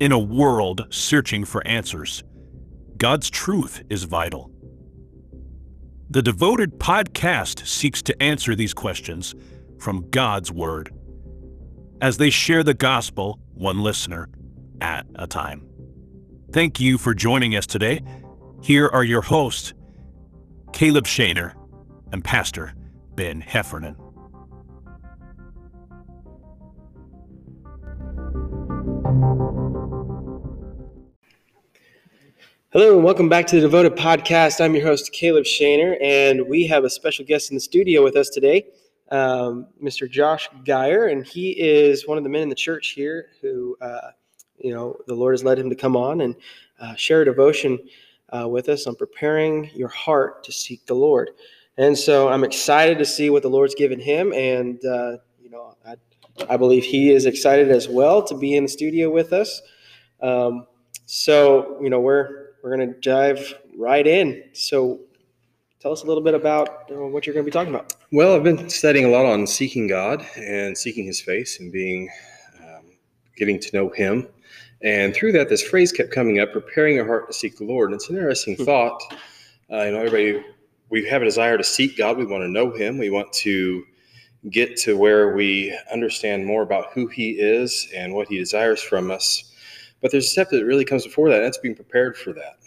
In 0.00 0.12
a 0.12 0.18
world 0.18 0.86
searching 0.88 1.44
for 1.44 1.66
answers, 1.66 2.24
God's 2.96 3.28
truth 3.28 3.82
is 3.90 4.04
vital. 4.04 4.50
The 6.08 6.22
Devoted 6.22 6.78
podcast 6.78 7.66
seeks 7.66 8.00
to 8.04 8.22
answer 8.22 8.54
these 8.54 8.72
questions 8.72 9.34
from 9.78 10.08
God's 10.08 10.50
Word 10.50 10.90
as 12.00 12.16
they 12.16 12.30
share 12.30 12.62
the 12.62 12.72
gospel, 12.72 13.40
one 13.52 13.82
listener 13.82 14.30
at 14.80 15.04
a 15.16 15.26
time. 15.26 15.68
Thank 16.50 16.80
you 16.80 16.96
for 16.96 17.12
joining 17.12 17.54
us 17.54 17.66
today. 17.66 18.00
Here 18.62 18.88
are 18.88 19.04
your 19.04 19.20
hosts, 19.20 19.74
Caleb 20.72 21.04
Shaner 21.04 21.52
and 22.10 22.24
Pastor 22.24 22.72
Ben 23.16 23.42
Heffernan. 23.42 23.96
Hello 32.72 32.94
and 32.94 33.02
welcome 33.02 33.28
back 33.28 33.48
to 33.48 33.56
the 33.56 33.62
Devoted 33.62 33.96
Podcast. 33.96 34.64
I'm 34.64 34.76
your 34.76 34.86
host, 34.86 35.10
Caleb 35.10 35.42
Shaner, 35.42 35.96
and 36.00 36.46
we 36.46 36.68
have 36.68 36.84
a 36.84 36.88
special 36.88 37.24
guest 37.24 37.50
in 37.50 37.56
the 37.56 37.60
studio 37.60 38.04
with 38.04 38.14
us 38.14 38.28
today, 38.28 38.64
um, 39.10 39.66
Mr. 39.82 40.08
Josh 40.08 40.48
Gier, 40.62 41.08
and 41.10 41.26
he 41.26 41.50
is 41.50 42.06
one 42.06 42.16
of 42.16 42.22
the 42.22 42.30
men 42.30 42.42
in 42.42 42.48
the 42.48 42.54
church 42.54 42.90
here 42.90 43.30
who, 43.42 43.76
uh, 43.80 44.12
you 44.56 44.72
know, 44.72 44.96
the 45.08 45.14
Lord 45.16 45.34
has 45.34 45.42
led 45.42 45.58
him 45.58 45.68
to 45.68 45.74
come 45.74 45.96
on 45.96 46.20
and 46.20 46.36
uh, 46.78 46.94
share 46.94 47.22
a 47.22 47.24
devotion 47.24 47.76
uh, 48.28 48.46
with 48.46 48.68
us 48.68 48.86
on 48.86 48.94
preparing 48.94 49.68
your 49.74 49.88
heart 49.88 50.44
to 50.44 50.52
seek 50.52 50.86
the 50.86 50.94
Lord. 50.94 51.30
And 51.76 51.98
so 51.98 52.28
I'm 52.28 52.44
excited 52.44 52.98
to 52.98 53.04
see 53.04 53.30
what 53.30 53.42
the 53.42 53.50
Lord's 53.50 53.74
given 53.74 53.98
him, 53.98 54.32
and 54.32 54.78
uh, 54.84 55.16
you 55.42 55.50
know, 55.50 55.76
I, 55.84 55.96
I, 56.48 56.56
believe 56.56 56.84
he 56.84 57.10
is 57.10 57.26
excited 57.26 57.68
as 57.72 57.88
well 57.88 58.22
to 58.22 58.36
be 58.36 58.54
in 58.54 58.62
the 58.62 58.68
studio 58.68 59.10
with 59.10 59.32
us. 59.32 59.60
Um, 60.22 60.68
so 61.06 61.76
you 61.82 61.90
know, 61.90 61.98
we're 61.98 62.49
we're 62.62 62.76
going 62.76 62.92
to 62.92 63.00
dive 63.00 63.54
right 63.76 64.06
in. 64.06 64.44
So, 64.52 65.00
tell 65.80 65.92
us 65.92 66.02
a 66.02 66.06
little 66.06 66.22
bit 66.22 66.34
about 66.34 66.90
uh, 66.90 67.06
what 67.06 67.26
you're 67.26 67.34
going 67.34 67.44
to 67.44 67.50
be 67.50 67.52
talking 67.52 67.74
about. 67.74 67.94
Well, 68.12 68.34
I've 68.34 68.44
been 68.44 68.68
studying 68.68 69.06
a 69.06 69.08
lot 69.08 69.26
on 69.26 69.46
seeking 69.46 69.86
God 69.86 70.26
and 70.36 70.76
seeking 70.76 71.06
His 71.06 71.20
face 71.20 71.60
and 71.60 71.72
being 71.72 72.10
um, 72.62 72.84
getting 73.36 73.58
to 73.60 73.76
know 73.76 73.88
Him. 73.90 74.28
And 74.82 75.14
through 75.14 75.32
that, 75.32 75.48
this 75.48 75.62
phrase 75.62 75.92
kept 75.92 76.10
coming 76.10 76.40
up: 76.40 76.52
preparing 76.52 76.96
your 76.96 77.06
heart 77.06 77.28
to 77.28 77.32
seek 77.32 77.58
the 77.58 77.64
Lord. 77.64 77.90
And 77.90 77.96
it's 77.96 78.08
an 78.08 78.16
interesting 78.16 78.56
hmm. 78.56 78.64
thought. 78.64 79.02
Uh, 79.70 79.82
you 79.84 79.92
know, 79.92 79.98
everybody 79.98 80.44
we 80.90 81.08
have 81.08 81.22
a 81.22 81.24
desire 81.24 81.56
to 81.56 81.64
seek 81.64 81.96
God. 81.96 82.18
We 82.18 82.26
want 82.26 82.42
to 82.42 82.48
know 82.48 82.70
Him. 82.70 82.98
We 82.98 83.10
want 83.10 83.32
to 83.34 83.84
get 84.50 84.76
to 84.78 84.96
where 84.96 85.34
we 85.34 85.76
understand 85.92 86.44
more 86.44 86.62
about 86.62 86.92
who 86.92 87.06
He 87.06 87.30
is 87.30 87.88
and 87.94 88.12
what 88.12 88.28
He 88.28 88.38
desires 88.38 88.82
from 88.82 89.10
us. 89.10 89.49
But 90.00 90.10
there's 90.10 90.26
a 90.26 90.30
step 90.30 90.50
that 90.50 90.64
really 90.64 90.84
comes 90.84 91.04
before 91.04 91.28
that, 91.28 91.36
and 91.36 91.44
that's 91.44 91.58
being 91.58 91.74
prepared 91.74 92.16
for 92.16 92.32
that. 92.32 92.58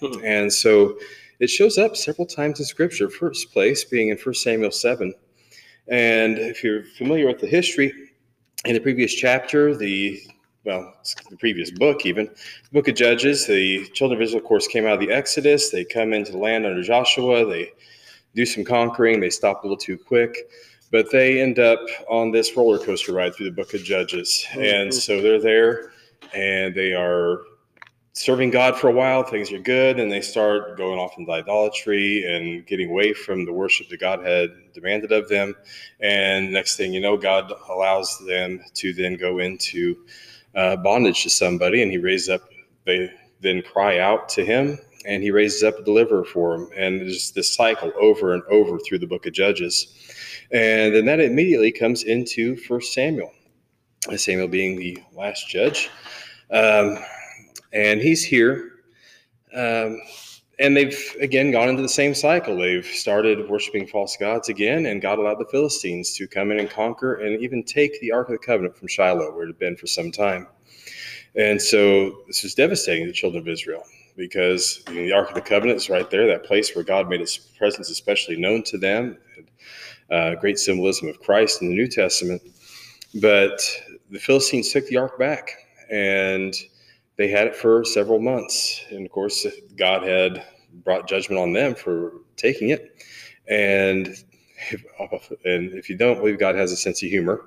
Hmm. 0.00 0.24
And 0.24 0.52
so 0.52 0.98
it 1.40 1.48
shows 1.48 1.78
up 1.78 1.96
several 1.96 2.26
times 2.26 2.60
in 2.60 2.66
Scripture. 2.66 3.08
First 3.08 3.52
place 3.52 3.84
being 3.84 4.10
in 4.10 4.18
1 4.18 4.34
Samuel 4.34 4.70
7. 4.70 5.12
And 5.88 6.38
if 6.38 6.62
you're 6.62 6.84
familiar 6.84 7.26
with 7.26 7.40
the 7.40 7.46
history, 7.46 7.92
in 8.64 8.74
the 8.74 8.80
previous 8.80 9.12
chapter, 9.12 9.76
the 9.76 10.20
well, 10.64 10.94
the 11.28 11.36
previous 11.36 11.72
book, 11.72 12.06
even 12.06 12.26
the 12.26 12.70
book 12.72 12.86
of 12.86 12.94
Judges, 12.94 13.48
the 13.48 13.84
children 13.94 14.20
of 14.20 14.22
Israel, 14.22 14.40
of 14.40 14.46
course, 14.46 14.68
came 14.68 14.86
out 14.86 14.92
of 14.92 15.00
the 15.00 15.10
Exodus. 15.10 15.70
They 15.70 15.84
come 15.84 16.12
into 16.12 16.30
the 16.30 16.38
land 16.38 16.64
under 16.64 16.82
Joshua. 16.84 17.44
They 17.44 17.72
do 18.36 18.46
some 18.46 18.62
conquering. 18.62 19.18
They 19.18 19.30
stop 19.30 19.64
a 19.64 19.66
little 19.66 19.76
too 19.76 19.98
quick, 19.98 20.36
but 20.92 21.10
they 21.10 21.40
end 21.40 21.58
up 21.58 21.80
on 22.08 22.30
this 22.30 22.56
roller 22.56 22.78
coaster 22.78 23.12
ride 23.12 23.34
through 23.34 23.46
the 23.46 23.56
book 23.56 23.74
of 23.74 23.82
Judges. 23.82 24.46
Mm-hmm. 24.50 24.60
And 24.62 24.94
so 24.94 25.20
they're 25.20 25.40
there 25.40 25.91
and 26.34 26.74
they 26.74 26.92
are 26.92 27.42
serving 28.14 28.50
God 28.50 28.76
for 28.76 28.88
a 28.88 28.92
while, 28.92 29.22
things 29.22 29.52
are 29.52 29.58
good, 29.58 29.98
and 29.98 30.12
they 30.12 30.20
start 30.20 30.76
going 30.76 30.98
off 30.98 31.16
into 31.16 31.32
idolatry 31.32 32.24
and 32.26 32.66
getting 32.66 32.90
away 32.90 33.12
from 33.14 33.44
the 33.44 33.52
worship 33.52 33.88
that 33.88 34.00
God 34.00 34.24
had 34.24 34.50
demanded 34.74 35.12
of 35.12 35.28
them. 35.28 35.54
And 36.00 36.52
next 36.52 36.76
thing 36.76 36.92
you 36.92 37.00
know, 37.00 37.16
God 37.16 37.52
allows 37.70 38.18
them 38.26 38.60
to 38.74 38.92
then 38.92 39.16
go 39.16 39.38
into 39.38 40.04
uh, 40.54 40.76
bondage 40.76 41.22
to 41.22 41.30
somebody, 41.30 41.82
and 41.82 41.90
He 41.90 41.98
raises 41.98 42.28
up, 42.28 42.42
they 42.84 43.10
then 43.40 43.62
cry 43.62 43.98
out 43.98 44.28
to 44.30 44.44
Him, 44.44 44.78
and 45.06 45.22
He 45.22 45.30
raises 45.30 45.62
up 45.62 45.78
a 45.78 45.84
deliverer 45.84 46.24
for 46.24 46.56
them. 46.56 46.68
And 46.76 47.00
there's 47.00 47.30
this 47.32 47.54
cycle 47.54 47.92
over 47.98 48.34
and 48.34 48.42
over 48.44 48.78
through 48.78 48.98
the 48.98 49.06
book 49.06 49.26
of 49.26 49.32
Judges. 49.32 49.96
And 50.52 50.94
then 50.94 51.06
that 51.06 51.18
immediately 51.18 51.72
comes 51.72 52.02
into 52.02 52.56
First 52.56 52.92
Samuel. 52.92 53.32
Samuel 54.16 54.48
being 54.48 54.76
the 54.76 54.98
last 55.14 55.48
judge. 55.48 55.88
Um, 56.52 56.98
and 57.72 58.00
he's 58.00 58.22
here. 58.22 58.72
Um, 59.54 60.00
and 60.58 60.76
they've 60.76 61.16
again 61.20 61.50
gone 61.50 61.68
into 61.68 61.82
the 61.82 61.88
same 61.88 62.14
cycle. 62.14 62.56
They've 62.56 62.86
started 62.86 63.48
worshiping 63.48 63.86
false 63.86 64.16
gods 64.16 64.48
again, 64.48 64.86
and 64.86 65.00
God 65.00 65.18
allowed 65.18 65.38
the 65.38 65.46
Philistines 65.46 66.14
to 66.16 66.28
come 66.28 66.52
in 66.52 66.60
and 66.60 66.70
conquer 66.70 67.16
and 67.16 67.42
even 67.42 67.64
take 67.64 68.00
the 68.00 68.12
Ark 68.12 68.28
of 68.28 68.32
the 68.32 68.46
Covenant 68.46 68.76
from 68.76 68.88
Shiloh, 68.88 69.34
where 69.34 69.44
it 69.44 69.48
had 69.48 69.58
been 69.58 69.76
for 69.76 69.86
some 69.86 70.12
time. 70.12 70.46
And 71.34 71.60
so 71.60 72.22
this 72.26 72.42
was 72.42 72.54
devastating 72.54 73.04
to 73.04 73.10
the 73.10 73.16
children 73.16 73.42
of 73.42 73.48
Israel 73.48 73.82
because 74.16 74.84
you 74.88 74.94
know, 74.94 75.02
the 75.02 75.12
Ark 75.12 75.30
of 75.30 75.34
the 75.34 75.40
Covenant 75.40 75.78
is 75.78 75.88
right 75.88 76.08
there, 76.10 76.26
that 76.26 76.44
place 76.44 76.74
where 76.74 76.84
God 76.84 77.08
made 77.08 77.20
his 77.20 77.36
presence 77.36 77.90
especially 77.90 78.36
known 78.36 78.62
to 78.64 78.78
them. 78.78 79.16
Uh, 80.10 80.34
great 80.34 80.58
symbolism 80.58 81.08
of 81.08 81.18
Christ 81.20 81.62
in 81.62 81.70
the 81.70 81.74
New 81.74 81.88
Testament. 81.88 82.42
But 83.20 83.60
the 84.10 84.18
Philistines 84.18 84.70
took 84.70 84.86
the 84.88 84.98
Ark 84.98 85.18
back 85.18 85.61
and 85.92 86.54
they 87.16 87.28
had 87.28 87.46
it 87.46 87.54
for 87.54 87.84
several 87.84 88.18
months. 88.18 88.84
And 88.90 89.04
of 89.04 89.12
course, 89.12 89.46
God 89.76 90.02
had 90.02 90.42
brought 90.84 91.06
judgment 91.06 91.40
on 91.40 91.52
them 91.52 91.74
for 91.74 92.14
taking 92.36 92.70
it. 92.70 93.04
And 93.48 94.08
if, 94.70 95.30
and 95.44 95.72
if 95.72 95.90
you 95.90 95.96
don't 95.96 96.18
believe 96.18 96.38
God 96.38 96.54
has 96.54 96.72
a 96.72 96.76
sense 96.76 97.02
of 97.02 97.10
humor, 97.10 97.42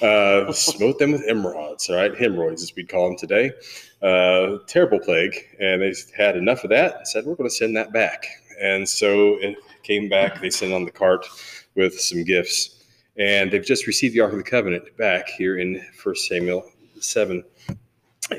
uh, 0.00 0.50
smote 0.52 0.98
them 0.98 1.12
with 1.12 1.28
emerods, 1.28 1.90
all 1.90 1.96
right, 1.96 2.16
hemorrhoids 2.16 2.62
as 2.62 2.74
we'd 2.74 2.88
call 2.88 3.08
them 3.08 3.18
today. 3.18 3.52
Uh, 4.00 4.58
terrible 4.66 4.98
plague, 4.98 5.36
and 5.60 5.82
they 5.82 5.94
had 6.16 6.36
enough 6.36 6.64
of 6.64 6.70
that 6.70 6.96
and 6.96 7.06
said, 7.06 7.24
"We're 7.24 7.36
going 7.36 7.48
to 7.48 7.54
send 7.54 7.76
that 7.76 7.92
back." 7.92 8.26
And 8.60 8.88
so 8.88 9.36
it 9.40 9.56
came 9.82 10.08
back. 10.08 10.40
They 10.40 10.50
sent 10.50 10.72
on 10.72 10.84
the 10.84 10.90
cart 10.90 11.26
with 11.74 12.00
some 12.00 12.24
gifts, 12.24 12.82
and 13.16 13.50
they've 13.50 13.64
just 13.64 13.86
received 13.86 14.14
the 14.14 14.20
Ark 14.20 14.32
of 14.32 14.38
the 14.38 14.44
Covenant 14.44 14.96
back 14.96 15.28
here 15.28 15.58
in 15.58 15.84
First 15.94 16.26
Samuel 16.26 16.68
seven. 17.00 17.44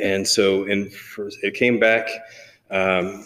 And 0.01 0.27
so, 0.27 0.65
in 0.65 0.91
it 1.41 1.53
came 1.53 1.79
back 1.79 2.07
um, 2.71 3.25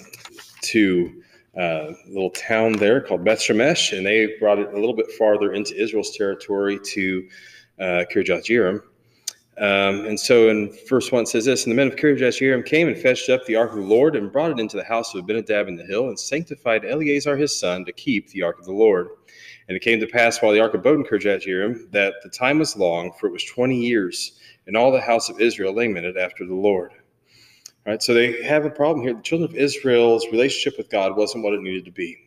to 0.64 1.24
uh, 1.58 1.94
a 2.06 2.08
little 2.08 2.30
town 2.32 2.74
there 2.74 3.02
called 3.02 3.24
Beth 3.24 3.40
Shemesh, 3.40 3.98
and 3.98 4.06
they 4.06 4.36
brought 4.40 4.60
it 4.60 4.74
a 4.74 4.80
little 4.80 4.96
bit 4.96 5.12
farther 5.18 5.54
into 5.54 5.76
Israel's 5.76 6.16
territory 6.16 6.80
to 6.94 7.28
uh, 7.80 8.04
Kirjath 8.14 8.46
Jearim. 8.46 8.82
Um, 9.60 10.06
and 10.06 10.20
so 10.20 10.50
in 10.50 10.72
verse 10.88 11.12
1 11.12 11.26
says 11.26 11.46
this 11.46 11.66
And 11.66 11.72
the 11.72 11.76
men 11.76 11.88
of 11.88 11.96
Kirjath 11.96 12.40
Jearim 12.40 12.64
came 12.64 12.88
and 12.88 12.98
fetched 12.98 13.30
up 13.30 13.44
the 13.46 13.56
ark 13.56 13.72
of 13.72 13.78
the 13.78 13.84
Lord 13.84 14.16
and 14.16 14.32
brought 14.32 14.52
it 14.52 14.60
into 14.60 14.78
the 14.78 14.84
house 14.84 15.16
of 15.16 15.24
Abinadab 15.24 15.68
in 15.68 15.76
the 15.76 15.86
hill 15.86 16.10
and 16.10 16.20
sanctified 16.20 16.86
Eleazar 16.86 17.36
his 17.36 17.60
son 17.60 17.84
to 17.86 17.92
keep 17.92 18.30
the 18.30 18.44
ark 18.44 18.60
of 18.60 18.66
the 18.66 18.72
Lord. 18.72 19.10
And 19.68 19.76
it 19.76 19.82
came 19.82 20.00
to 20.00 20.08
pass 20.08 20.42
while 20.42 20.52
the 20.52 20.60
ark 20.60 20.76
abode 20.76 21.00
in 21.00 21.06
Kirjath 21.06 21.48
Jearim 21.48 21.90
that 21.92 22.14
the 22.22 22.30
time 22.30 22.60
was 22.60 22.78
long, 22.78 23.12
for 23.20 23.26
it 23.26 23.34
was 23.34 23.44
20 23.46 23.76
years 23.76 24.40
and 24.68 24.78
all 24.78 24.92
the 24.92 25.02
house 25.02 25.30
of 25.30 25.40
Israel 25.40 25.74
lamented 25.74 26.18
after 26.18 26.46
the 26.46 26.54
Lord. 26.54 26.92
All 26.92 27.94
right, 27.94 28.04
so 28.04 28.14
they 28.14 28.44
have 28.44 28.66
a 28.66 28.70
problem 28.70 29.04
here. 29.04 29.14
The 29.14 29.22
children 29.22 29.50
of 29.50 29.56
Israel's 29.56 30.28
relationship 30.28 30.78
with 30.78 30.90
God 30.90 31.16
wasn't 31.16 31.44
what 31.44 31.54
it 31.54 31.62
needed 31.62 31.86
to 31.86 31.92
be. 31.92 32.18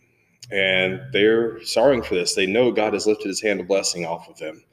And 0.51 1.01
they're 1.13 1.63
sorrowing 1.65 2.03
for 2.03 2.15
this. 2.15 2.35
They 2.35 2.47
know 2.47 2.73
God 2.73 2.95
has 2.95 3.07
lifted 3.07 3.29
his 3.29 3.43
hand 3.43 3.61
of 3.61 3.69
blessing 3.69 4.05
off 4.05 4.29
of 4.29 4.39
them. 4.39 4.65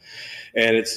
And 0.55 0.77
it 0.77 0.89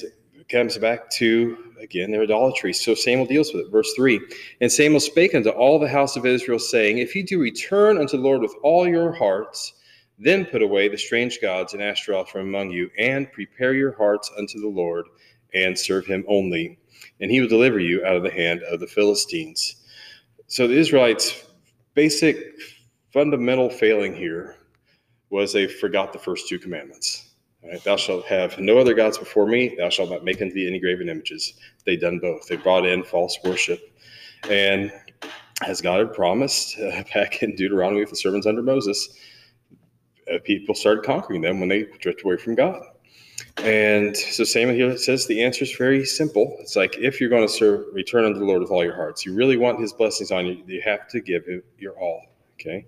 comes 0.49 0.79
back 0.79 1.11
to, 1.11 1.75
again, 1.81 2.11
their 2.11 2.23
idolatry. 2.23 2.73
So 2.73 2.95
Samuel 2.95 3.27
deals 3.27 3.53
with 3.53 3.67
it. 3.67 3.71
Verse 3.71 3.93
3 3.95 4.21
And 4.61 4.71
Samuel 4.71 5.01
spake 5.01 5.35
unto 5.35 5.51
all 5.51 5.79
the 5.79 5.89
house 5.89 6.17
of 6.17 6.25
Israel, 6.25 6.59
saying, 6.59 6.99
If 6.99 7.15
ye 7.15 7.23
do 7.23 7.41
return 7.41 7.99
unto 7.99 8.17
the 8.17 8.23
Lord 8.23 8.43
with 8.43 8.55
all 8.63 8.89
your 8.89 9.13
hearts, 9.13 9.75
then 10.19 10.45
put 10.45 10.63
away 10.63 10.89
the 10.89 10.99
strange 10.99 11.41
gods 11.41 11.73
and 11.73 11.83
Ashtaroth 11.83 12.29
from 12.29 12.43
among 12.43 12.71
you, 12.71 12.91
and 12.99 13.33
prepare 13.33 13.75
your 13.75 13.97
hearts 13.97 14.31
unto 14.37 14.61
the 14.61 14.69
Lord, 14.69 15.07
and 15.55 15.79
serve 15.79 16.07
him 16.07 16.25
only, 16.29 16.79
and 17.21 17.31
he 17.31 17.41
will 17.41 17.49
deliver 17.49 17.79
you 17.79 18.05
out 18.05 18.17
of 18.17 18.23
the 18.23 18.31
hand 18.31 18.63
of 18.65 18.81
the 18.81 18.87
Philistines. 18.87 19.77
So 20.47 20.67
the 20.67 20.79
Israelites' 20.79 21.47
basic 21.95 22.39
fundamental 23.13 23.71
failing 23.71 24.15
here 24.15 24.57
was 25.31 25.53
they 25.53 25.67
forgot 25.67 26.13
the 26.13 26.19
first 26.19 26.49
two 26.49 26.59
commandments. 26.59 27.31
Right? 27.63 27.83
Thou 27.85 27.97
shalt 27.97 28.25
have 28.27 28.59
no 28.59 28.79
other 28.79 28.95
gods 28.95 29.19
before 29.19 29.47
me. 29.47 29.75
Thou 29.77 29.91
shalt 29.91 30.11
not 30.11 30.25
make 30.25 30.41
unto 30.41 30.55
thee 30.55 30.67
any 30.67 30.81
graven 30.81 31.09
images. 31.09 31.55
They 31.85 31.97
done 31.97 32.19
both. 32.19 32.47
They 32.47 32.57
brought 32.57 32.87
in 32.87 33.05
false 33.05 33.39
worship, 33.45 33.81
and 34.49 34.91
as 35.67 35.81
God 35.81 35.99
had 35.99 36.15
promised 36.15 36.79
uh, 36.79 37.03
back 37.15 37.43
in 37.43 37.55
Deuteronomy 37.55 38.01
with 38.01 38.11
the 38.11 38.17
servants 38.17 38.47
under 38.47 38.63
Moses, 38.63 39.11
uh, 40.33 40.39
people 40.45 40.75
started 40.75 41.05
conquering 41.05 41.43
them 41.43 41.61
when 41.61 41.69
they 41.69 41.85
drifted 42.01 42.25
away 42.25 42.37
from 42.37 42.55
God. 42.55 42.83
And 43.59 44.17
so 44.17 44.45
Samuel 44.45 44.75
here 44.75 44.97
says 44.97 45.27
the 45.27 45.43
answer 45.43 45.65
is 45.65 45.77
very 45.77 46.05
simple. 46.05 46.57
It's 46.61 46.77
like 46.77 46.97
if 46.99 47.21
you're 47.21 47.29
going 47.29 47.47
to 47.47 47.53
serve, 47.53 47.85
return 47.93 48.25
unto 48.25 48.39
the 48.39 48.45
Lord 48.45 48.63
with 48.63 48.71
all 48.71 48.85
your 48.85 48.95
hearts. 48.95 49.27
You 49.27 49.35
really 49.35 49.57
want 49.57 49.81
His 49.81 49.93
blessings 49.93 50.31
on 50.31 50.47
you. 50.47 50.63
You 50.67 50.81
have 50.83 51.09
to 51.09 51.21
give 51.21 51.47
Him 51.47 51.63
your 51.79 51.99
all. 52.01 52.23
Okay, 52.55 52.87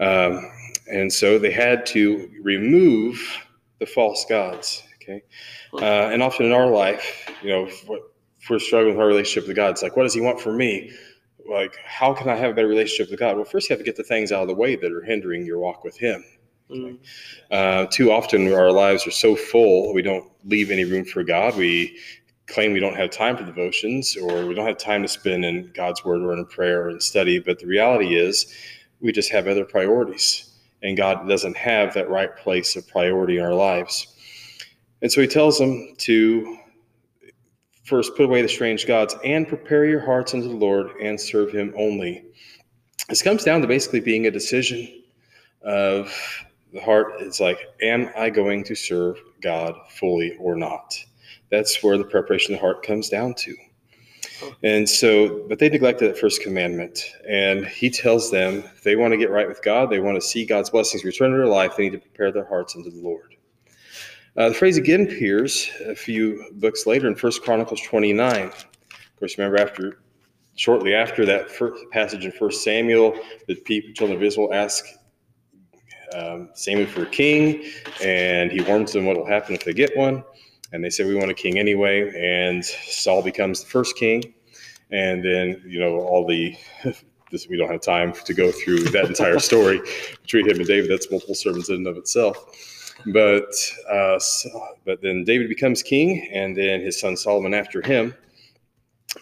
um, 0.00 0.50
and 0.90 1.12
so 1.12 1.38
they 1.38 1.52
had 1.52 1.86
to 1.86 2.30
remove 2.42 3.20
the 3.78 3.86
false 3.86 4.24
gods. 4.28 4.82
Okay, 5.02 5.22
uh, 5.74 6.10
and 6.12 6.22
often 6.22 6.46
in 6.46 6.52
our 6.52 6.68
life, 6.68 7.30
you 7.42 7.50
know, 7.50 7.66
if 7.66 8.50
we're 8.50 8.58
struggling 8.58 8.94
with 8.94 9.00
our 9.00 9.08
relationship 9.08 9.48
with 9.48 9.56
God, 9.56 9.70
it's 9.70 9.82
like, 9.82 9.96
what 9.96 10.04
does 10.04 10.14
He 10.14 10.20
want 10.20 10.40
from 10.40 10.56
me? 10.56 10.92
Like, 11.48 11.76
how 11.84 12.12
can 12.12 12.28
I 12.28 12.36
have 12.36 12.50
a 12.50 12.54
better 12.54 12.68
relationship 12.68 13.10
with 13.10 13.18
God? 13.18 13.36
Well, 13.36 13.44
first 13.44 13.68
you 13.68 13.74
have 13.74 13.80
to 13.80 13.84
get 13.84 13.96
the 13.96 14.04
things 14.04 14.32
out 14.32 14.42
of 14.42 14.48
the 14.48 14.54
way 14.54 14.76
that 14.76 14.92
are 14.92 15.02
hindering 15.02 15.46
your 15.46 15.58
walk 15.58 15.82
with 15.82 15.96
Him. 15.96 16.22
Mm. 16.70 16.98
Uh, 17.50 17.86
too 17.86 18.12
often, 18.12 18.52
our 18.52 18.70
lives 18.70 19.06
are 19.06 19.12
so 19.12 19.34
full, 19.34 19.94
we 19.94 20.02
don't 20.02 20.30
leave 20.44 20.70
any 20.70 20.84
room 20.84 21.04
for 21.04 21.22
God. 21.22 21.56
We 21.56 21.98
claim 22.46 22.72
we 22.72 22.80
don't 22.80 22.96
have 22.96 23.10
time 23.10 23.36
for 23.36 23.44
devotions 23.44 24.16
or 24.16 24.46
we 24.46 24.54
don't 24.54 24.66
have 24.66 24.78
time 24.78 25.02
to 25.02 25.08
spend 25.08 25.44
in 25.44 25.70
God's 25.74 26.04
Word 26.04 26.22
or 26.22 26.32
in 26.32 26.44
prayer 26.46 26.88
and 26.88 27.02
study. 27.02 27.38
But 27.38 27.58
the 27.58 27.66
reality 27.66 28.16
is, 28.16 28.54
we 29.00 29.12
just 29.12 29.30
have 29.30 29.46
other 29.46 29.64
priorities, 29.64 30.50
and 30.82 30.96
God 30.96 31.28
doesn't 31.28 31.56
have 31.56 31.94
that 31.94 32.10
right 32.10 32.34
place 32.36 32.74
of 32.76 32.86
priority 32.88 33.38
in 33.38 33.44
our 33.44 33.54
lives. 33.54 34.14
And 35.02 35.10
so 35.10 35.20
He 35.20 35.26
tells 35.26 35.58
them 35.58 35.94
to 35.98 36.58
first 37.84 38.14
put 38.16 38.24
away 38.26 38.42
the 38.42 38.48
strange 38.48 38.86
gods 38.86 39.14
and 39.24 39.48
prepare 39.48 39.86
your 39.86 40.04
hearts 40.04 40.34
unto 40.34 40.48
the 40.48 40.54
Lord 40.54 40.90
and 41.00 41.18
serve 41.18 41.50
Him 41.50 41.72
only. 41.76 42.24
This 43.08 43.22
comes 43.22 43.44
down 43.44 43.62
to 43.62 43.66
basically 43.66 44.00
being 44.00 44.26
a 44.26 44.30
decision 44.30 45.02
of 45.62 46.12
the 46.72 46.80
heart 46.80 47.20
is 47.20 47.40
like, 47.40 47.58
am 47.82 48.10
I 48.16 48.30
going 48.30 48.64
to 48.64 48.74
serve 48.74 49.18
God 49.40 49.74
fully 49.90 50.36
or 50.38 50.56
not? 50.56 50.94
That's 51.50 51.82
where 51.82 51.96
the 51.96 52.04
preparation 52.04 52.54
of 52.54 52.60
the 52.60 52.66
heart 52.66 52.82
comes 52.82 53.08
down 53.08 53.34
to. 53.34 53.56
And 54.62 54.88
so, 54.88 55.44
but 55.48 55.58
they 55.58 55.68
neglected 55.68 56.08
that 56.08 56.18
first 56.18 56.42
commandment. 56.42 57.00
And 57.28 57.66
he 57.66 57.90
tells 57.90 58.30
them 58.30 58.58
if 58.58 58.82
they 58.82 58.96
want 58.96 59.12
to 59.12 59.18
get 59.18 59.30
right 59.30 59.48
with 59.48 59.62
God, 59.62 59.90
they 59.90 60.00
want 60.00 60.16
to 60.16 60.26
see 60.26 60.44
God's 60.44 60.70
blessings 60.70 61.04
return 61.04 61.30
to 61.30 61.36
their 61.36 61.46
life, 61.46 61.76
they 61.76 61.84
need 61.84 61.92
to 61.92 61.98
prepare 61.98 62.30
their 62.30 62.46
hearts 62.46 62.76
unto 62.76 62.90
the 62.90 63.00
Lord. 63.00 63.34
Uh, 64.36 64.50
the 64.50 64.54
phrase 64.54 64.76
again 64.76 65.02
appears 65.02 65.68
a 65.86 65.94
few 65.96 66.44
books 66.52 66.86
later 66.86 67.08
in 67.08 67.16
First 67.16 67.42
Chronicles 67.42 67.80
29. 67.80 68.46
Of 68.46 68.66
course, 69.18 69.36
remember 69.36 69.58
after 69.58 69.98
shortly 70.54 70.94
after 70.94 71.24
that 71.24 71.50
first 71.50 71.84
passage 71.90 72.24
in 72.24 72.32
First 72.32 72.62
Samuel, 72.62 73.18
the 73.46 73.54
people, 73.54 73.92
children 73.94 74.16
of 74.16 74.22
Israel, 74.22 74.52
ask 74.52 74.84
um, 76.14 76.50
Samuel 76.54 76.86
for 76.86 77.06
king, 77.06 77.64
and 78.02 78.50
he 78.50 78.60
warns 78.60 78.92
them 78.92 79.06
what 79.06 79.16
will 79.16 79.26
happen 79.26 79.54
if 79.54 79.64
they 79.64 79.72
get 79.72 79.96
one. 79.96 80.24
And 80.72 80.84
they 80.84 80.90
say, 80.90 81.04
We 81.04 81.14
want 81.14 81.30
a 81.30 81.34
king 81.34 81.58
anyway. 81.58 82.12
And 82.16 82.64
Saul 82.64 83.22
becomes 83.22 83.62
the 83.62 83.70
first 83.70 83.96
king. 83.96 84.34
And 84.90 85.24
then, 85.24 85.62
you 85.66 85.80
know, 85.80 85.96
all 85.96 86.26
the, 86.26 86.56
this, 87.30 87.48
we 87.48 87.56
don't 87.56 87.70
have 87.70 87.80
time 87.80 88.12
to 88.12 88.34
go 88.34 88.50
through 88.50 88.84
that 88.90 89.06
entire 89.06 89.38
story 89.38 89.80
between 90.22 90.48
him 90.48 90.58
and 90.58 90.66
David. 90.66 90.90
That's 90.90 91.10
multiple 91.10 91.34
sermons 91.34 91.68
in 91.68 91.76
and 91.76 91.86
of 91.86 91.96
itself. 91.96 92.94
But, 93.06 93.54
uh, 93.88 94.18
so, 94.18 94.48
but 94.84 95.00
then 95.02 95.24
David 95.24 95.48
becomes 95.48 95.82
king, 95.82 96.28
and 96.32 96.56
then 96.56 96.80
his 96.80 96.98
son 96.98 97.16
Solomon 97.16 97.54
after 97.54 97.80
him. 97.80 98.14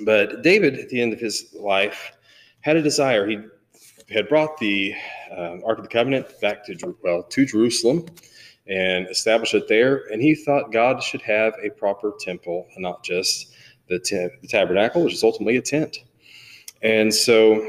But 0.01 0.43
David, 0.43 0.79
at 0.79 0.89
the 0.89 1.01
end 1.01 1.13
of 1.13 1.21
his 1.21 1.55
life, 1.55 2.13
had 2.61 2.77
a 2.77 2.83
desire. 2.83 3.27
He 3.27 3.39
had 4.11 4.29
brought 4.29 4.57
the 4.59 4.95
um, 5.37 5.63
Ark 5.65 5.79
of 5.79 5.85
the 5.85 5.91
Covenant 5.91 6.41
back 6.41 6.65
to 6.67 6.97
well 7.03 7.23
to 7.23 7.47
Jerusalem 7.47 8.07
and 8.67 9.09
established 9.09 9.55
it 9.55 9.69
there. 9.69 10.05
And 10.13 10.21
he 10.21 10.35
thought 10.35 10.73
God 10.73 11.03
should 11.03 11.23
have 11.23 11.55
a 11.63 11.71
proper 11.71 12.13
temple, 12.21 12.67
and 12.75 12.83
not 12.83 13.05
just 13.05 13.53
the, 13.89 13.99
the 14.41 14.49
tabernacle, 14.49 15.05
which 15.05 15.15
is 15.15 15.25
ultimately 15.25 15.57
a 15.57 15.63
tent. 15.63 15.99
And 16.83 17.13
so 17.13 17.69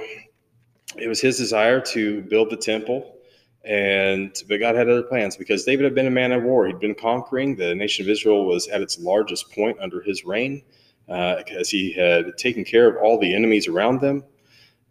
it 0.98 1.08
was 1.08 1.22
his 1.22 1.38
desire 1.38 1.80
to 1.82 2.22
build 2.24 2.50
the 2.50 2.58
temple. 2.58 3.16
And 3.64 4.34
but 4.48 4.60
God 4.60 4.76
had 4.76 4.90
other 4.90 5.04
plans 5.04 5.36
because 5.36 5.66
David 5.66 5.84
had 5.84 5.94
been 5.94 6.08
a 6.08 6.12
man 6.12 6.32
of 6.32 6.44
war. 6.44 6.68
He'd 6.68 6.80
been 6.80 6.96
conquering. 6.96 7.56
The 7.56 7.76
nation 7.76 8.06
of 8.06 8.10
Israel 8.10 8.46
was 8.46 8.68
at 8.70 8.82
its 8.82 8.98
largest 9.00 9.52
point 9.52 9.78
under 9.82 10.02
his 10.02 10.24
reign, 10.24 10.64
uh, 11.10 11.38
because 11.38 11.70
he 11.70 11.92
had 11.92 12.38
taken 12.38 12.64
care 12.64 12.90
of 12.90 13.04
all 13.04 13.20
the 13.20 13.36
enemies 13.36 13.68
around 13.68 14.00
them. 14.00 14.24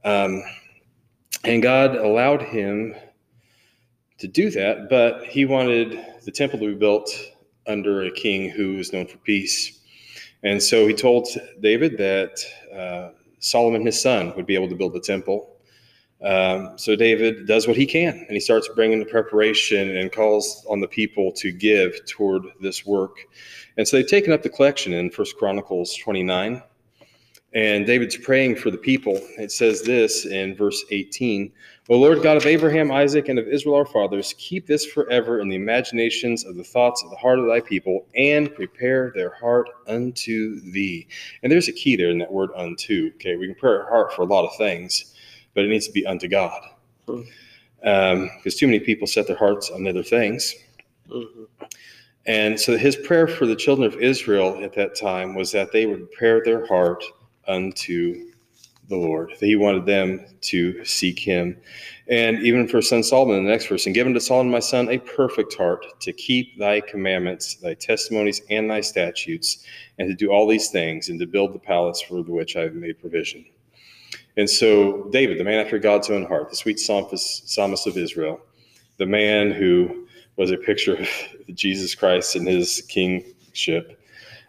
Um, 0.04 0.42
and 1.46 1.62
God 1.62 1.94
allowed 1.94 2.42
him 2.42 2.94
to 4.18 4.26
do 4.26 4.50
that, 4.50 4.88
but 4.88 5.24
he 5.24 5.44
wanted 5.44 6.04
the 6.24 6.30
temple 6.30 6.58
to 6.58 6.72
be 6.72 6.74
built 6.74 7.10
under 7.66 8.02
a 8.02 8.10
king 8.10 8.50
who 8.50 8.76
was 8.76 8.92
known 8.92 9.06
for 9.06 9.18
peace. 9.18 9.80
And 10.42 10.62
so 10.62 10.86
he 10.86 10.94
told 10.94 11.28
David 11.60 11.98
that 11.98 12.40
uh, 12.74 13.10
Solomon, 13.38 13.84
his 13.84 14.00
son, 14.00 14.34
would 14.36 14.46
be 14.46 14.54
able 14.54 14.68
to 14.68 14.74
build 14.74 14.92
the 14.92 15.00
temple. 15.00 15.56
Um, 16.22 16.78
so 16.78 16.96
David 16.96 17.46
does 17.46 17.68
what 17.68 17.76
he 17.76 17.86
can, 17.86 18.14
and 18.14 18.30
he 18.30 18.40
starts 18.40 18.68
bringing 18.74 18.98
the 18.98 19.04
preparation 19.04 19.96
and 19.96 20.10
calls 20.10 20.64
on 20.68 20.80
the 20.80 20.88
people 20.88 21.30
to 21.32 21.52
give 21.52 22.04
toward 22.06 22.42
this 22.60 22.86
work. 22.86 23.18
And 23.76 23.86
so 23.86 23.96
they've 23.96 24.08
taken 24.08 24.32
up 24.32 24.42
the 24.42 24.48
collection 24.48 24.92
in 24.94 25.10
First 25.10 25.36
Chronicles 25.36 25.94
29. 25.96 26.62
And 27.54 27.86
David's 27.86 28.16
praying 28.16 28.56
for 28.56 28.70
the 28.70 28.78
people. 28.78 29.18
It 29.38 29.50
says 29.50 29.82
this 29.82 30.26
in 30.26 30.54
verse 30.54 30.84
18 30.90 31.52
O 31.88 31.96
Lord 31.96 32.20
God 32.20 32.36
of 32.36 32.46
Abraham, 32.46 32.90
Isaac, 32.90 33.28
and 33.28 33.38
of 33.38 33.46
Israel 33.46 33.76
our 33.76 33.86
fathers, 33.86 34.34
keep 34.38 34.66
this 34.66 34.84
forever 34.84 35.38
in 35.38 35.48
the 35.48 35.54
imaginations 35.54 36.44
of 36.44 36.56
the 36.56 36.64
thoughts 36.64 37.04
of 37.04 37.10
the 37.10 37.16
heart 37.16 37.38
of 37.38 37.46
thy 37.46 37.60
people, 37.60 38.08
and 38.16 38.52
prepare 38.52 39.12
their 39.14 39.30
heart 39.30 39.68
unto 39.86 40.60
thee. 40.72 41.06
And 41.44 41.52
there's 41.52 41.68
a 41.68 41.72
key 41.72 41.94
there 41.94 42.10
in 42.10 42.18
that 42.18 42.32
word 42.32 42.50
unto. 42.56 43.12
Okay, 43.14 43.36
we 43.36 43.46
can 43.46 43.54
prepare 43.54 43.84
our 43.84 43.88
heart 43.88 44.12
for 44.14 44.22
a 44.22 44.24
lot 44.24 44.44
of 44.44 44.56
things, 44.56 45.14
but 45.54 45.64
it 45.64 45.68
needs 45.68 45.86
to 45.86 45.92
be 45.92 46.04
unto 46.04 46.26
God. 46.26 46.60
Because 47.06 47.24
um, 47.84 48.30
too 48.50 48.66
many 48.66 48.80
people 48.80 49.06
set 49.06 49.28
their 49.28 49.36
hearts 49.36 49.70
on 49.70 49.86
other 49.86 50.02
things. 50.02 50.56
Mm-hmm. 51.08 51.44
And 52.26 52.58
so 52.58 52.76
his 52.76 52.96
prayer 52.96 53.28
for 53.28 53.46
the 53.46 53.54
children 53.54 53.86
of 53.86 54.00
Israel 54.00 54.58
at 54.60 54.72
that 54.72 54.96
time 54.96 55.36
was 55.36 55.52
that 55.52 55.70
they 55.70 55.86
would 55.86 56.10
prepare 56.10 56.42
their 56.42 56.66
heart 56.66 57.04
unto 57.48 58.30
the 58.88 58.96
Lord. 58.96 59.30
That 59.38 59.46
He 59.46 59.56
wanted 59.56 59.86
them 59.86 60.24
to 60.42 60.84
seek 60.84 61.18
him. 61.18 61.56
And 62.08 62.40
even 62.42 62.68
for 62.68 62.80
son 62.80 63.02
Solomon, 63.02 63.44
the 63.44 63.50
next 63.50 63.66
verse, 63.66 63.86
and 63.86 63.94
give 63.94 64.06
unto 64.06 64.20
Solomon 64.20 64.52
my 64.52 64.60
son 64.60 64.88
a 64.88 64.98
perfect 64.98 65.54
heart 65.54 65.84
to 66.00 66.12
keep 66.12 66.56
thy 66.58 66.80
commandments, 66.80 67.56
thy 67.56 67.74
testimonies, 67.74 68.42
and 68.48 68.70
thy 68.70 68.80
statutes, 68.80 69.64
and 69.98 70.08
to 70.08 70.14
do 70.14 70.30
all 70.30 70.46
these 70.46 70.70
things, 70.70 71.08
and 71.08 71.18
to 71.18 71.26
build 71.26 71.52
the 71.52 71.58
palace 71.58 72.00
for 72.00 72.22
which 72.22 72.56
I 72.56 72.62
have 72.62 72.74
made 72.74 73.00
provision. 73.00 73.44
And 74.36 74.48
so 74.48 75.08
David, 75.10 75.38
the 75.38 75.44
man 75.44 75.64
after 75.64 75.78
God's 75.78 76.10
own 76.10 76.26
heart, 76.26 76.50
the 76.50 76.56
sweet 76.56 76.78
psalmist 76.78 77.86
of 77.86 77.96
Israel, 77.96 78.40
the 78.98 79.06
man 79.06 79.50
who 79.50 80.06
was 80.36 80.50
a 80.50 80.56
picture 80.56 80.94
of 80.96 81.08
Jesus 81.54 81.94
Christ 81.94 82.36
and 82.36 82.46
his 82.46 82.82
kingship, 82.82 84.00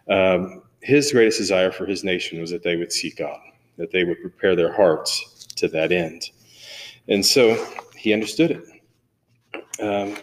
um, 0.08 0.62
his 0.80 1.12
greatest 1.12 1.38
desire 1.38 1.72
for 1.72 1.86
his 1.86 2.04
nation 2.04 2.40
was 2.40 2.50
that 2.50 2.62
they 2.62 2.76
would 2.76 2.92
seek 2.92 3.16
God, 3.16 3.40
that 3.76 3.90
they 3.90 4.04
would 4.04 4.20
prepare 4.20 4.56
their 4.56 4.72
hearts 4.72 5.46
to 5.56 5.68
that 5.68 5.92
end. 5.92 6.30
And 7.08 7.24
so 7.24 7.66
he 7.96 8.12
understood 8.12 8.50
it. 8.50 9.82
Um, 9.82 10.16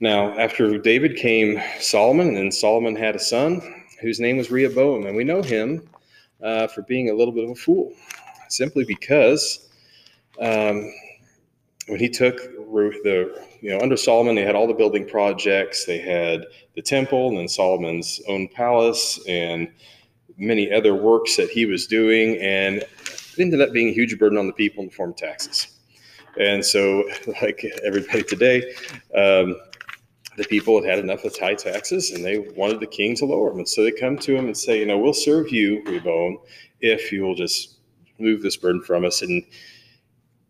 now, 0.00 0.36
after 0.38 0.78
David 0.78 1.16
came 1.16 1.60
Solomon, 1.78 2.36
and 2.36 2.52
Solomon 2.52 2.96
had 2.96 3.14
a 3.14 3.18
son 3.18 3.84
whose 4.00 4.18
name 4.18 4.38
was 4.38 4.50
Rehoboam. 4.50 5.06
And 5.06 5.14
we 5.14 5.24
know 5.24 5.42
him 5.42 5.88
uh, 6.42 6.66
for 6.68 6.82
being 6.82 7.10
a 7.10 7.14
little 7.14 7.34
bit 7.34 7.44
of 7.44 7.50
a 7.50 7.54
fool, 7.54 7.92
simply 8.48 8.84
because 8.84 9.68
um, 10.40 10.90
when 11.86 11.98
he 11.98 12.08
took 12.08 12.40
the 12.72 13.46
you 13.60 13.70
know, 13.70 13.80
under 13.80 13.96
Solomon, 13.96 14.34
they 14.34 14.44
had 14.44 14.54
all 14.54 14.66
the 14.66 14.74
building 14.74 15.06
projects. 15.06 15.84
They 15.84 15.98
had 15.98 16.46
the 16.74 16.82
temple 16.82 17.28
and 17.28 17.38
then 17.38 17.48
Solomon's 17.48 18.20
own 18.28 18.48
palace 18.48 19.20
and 19.28 19.68
many 20.36 20.72
other 20.72 20.94
works 20.94 21.36
that 21.36 21.50
he 21.50 21.66
was 21.66 21.86
doing. 21.86 22.38
And 22.40 22.78
it 22.78 23.38
ended 23.38 23.60
up 23.60 23.72
being 23.72 23.88
a 23.88 23.92
huge 23.92 24.18
burden 24.18 24.38
on 24.38 24.46
the 24.46 24.52
people 24.52 24.82
in 24.82 24.88
the 24.88 24.94
form 24.94 25.10
of 25.10 25.16
taxes. 25.16 25.68
And 26.38 26.64
so, 26.64 27.04
like 27.42 27.64
everybody 27.84 28.22
today, 28.22 28.72
um, 29.14 29.56
the 30.36 30.44
people 30.44 30.80
had 30.80 30.88
had 30.88 30.98
enough 31.00 31.24
of 31.24 31.36
high 31.36 31.54
taxes 31.54 32.12
and 32.12 32.24
they 32.24 32.38
wanted 32.38 32.80
the 32.80 32.86
king 32.86 33.14
to 33.16 33.26
lower 33.26 33.50
them. 33.50 33.58
And 33.58 33.68
so 33.68 33.82
they 33.82 33.92
come 33.92 34.16
to 34.18 34.34
him 34.34 34.46
and 34.46 34.56
say, 34.56 34.78
you 34.78 34.86
know, 34.86 34.96
we'll 34.96 35.12
serve 35.12 35.50
you, 35.50 35.82
Rehoboam, 35.84 36.38
if 36.80 37.12
you 37.12 37.22
will 37.22 37.34
just 37.34 37.78
move 38.18 38.40
this 38.40 38.56
burden 38.56 38.82
from 38.82 39.04
us. 39.04 39.22
And 39.22 39.44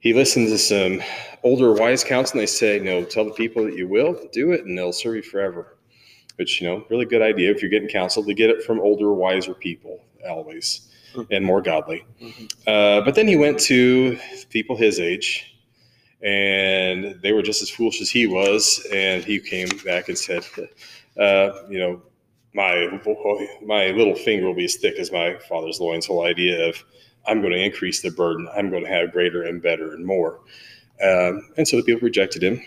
he 0.00 0.12
listens 0.12 0.50
to 0.50 0.58
some 0.58 1.02
older 1.42 1.72
wise 1.72 2.04
counsel 2.04 2.38
and 2.38 2.42
they 2.42 2.46
say, 2.46 2.78
you 2.78 2.84
know, 2.84 3.04
tell 3.04 3.24
the 3.24 3.32
people 3.32 3.64
that 3.64 3.76
you 3.76 3.86
will 3.86 4.18
do 4.32 4.52
it 4.52 4.64
and 4.64 4.76
they'll 4.76 4.92
serve 4.92 5.16
you 5.16 5.22
forever. 5.22 5.76
Which, 6.36 6.60
you 6.60 6.68
know, 6.68 6.84
really 6.88 7.04
good 7.04 7.20
idea 7.20 7.50
if 7.50 7.60
you're 7.60 7.70
getting 7.70 7.88
counsel 7.88 8.24
to 8.24 8.34
get 8.34 8.48
it 8.48 8.62
from 8.62 8.80
older, 8.80 9.12
wiser 9.12 9.52
people 9.52 10.00
always 10.28 10.88
mm-hmm. 11.14 11.32
and 11.32 11.44
more 11.44 11.60
godly. 11.60 12.04
Mm-hmm. 12.20 12.44
Uh, 12.66 13.04
but 13.04 13.14
then 13.14 13.28
he 13.28 13.36
went 13.36 13.58
to 13.60 14.18
people 14.48 14.76
his 14.76 14.98
age 14.98 15.50
and 16.22 17.18
they 17.22 17.32
were 17.32 17.42
just 17.42 17.62
as 17.62 17.70
foolish 17.70 18.00
as 18.00 18.10
he 18.10 18.26
was. 18.26 18.86
And 18.92 19.24
he 19.24 19.38
came 19.38 19.68
back 19.84 20.08
and 20.08 20.18
said, 20.18 20.44
uh, 21.18 21.52
"You 21.68 21.78
know, 21.78 22.02
my 22.54 23.00
my 23.64 23.88
little 23.88 24.14
finger 24.14 24.46
will 24.46 24.54
be 24.54 24.64
as 24.64 24.76
thick 24.76 24.96
as 24.96 25.12
my 25.12 25.38
father's 25.48 25.80
loins." 25.80 26.06
Whole 26.06 26.24
idea 26.24 26.68
of 26.68 26.84
I'm 27.26 27.40
going 27.40 27.52
to 27.52 27.62
increase 27.62 28.02
the 28.02 28.10
burden. 28.10 28.48
I'm 28.54 28.70
going 28.70 28.84
to 28.84 28.90
have 28.90 29.12
greater 29.12 29.44
and 29.44 29.62
better 29.62 29.92
and 29.94 30.04
more. 30.04 30.40
Um, 31.02 31.48
and 31.56 31.66
so 31.66 31.76
the 31.76 31.82
people 31.82 32.02
rejected 32.02 32.42
him 32.42 32.60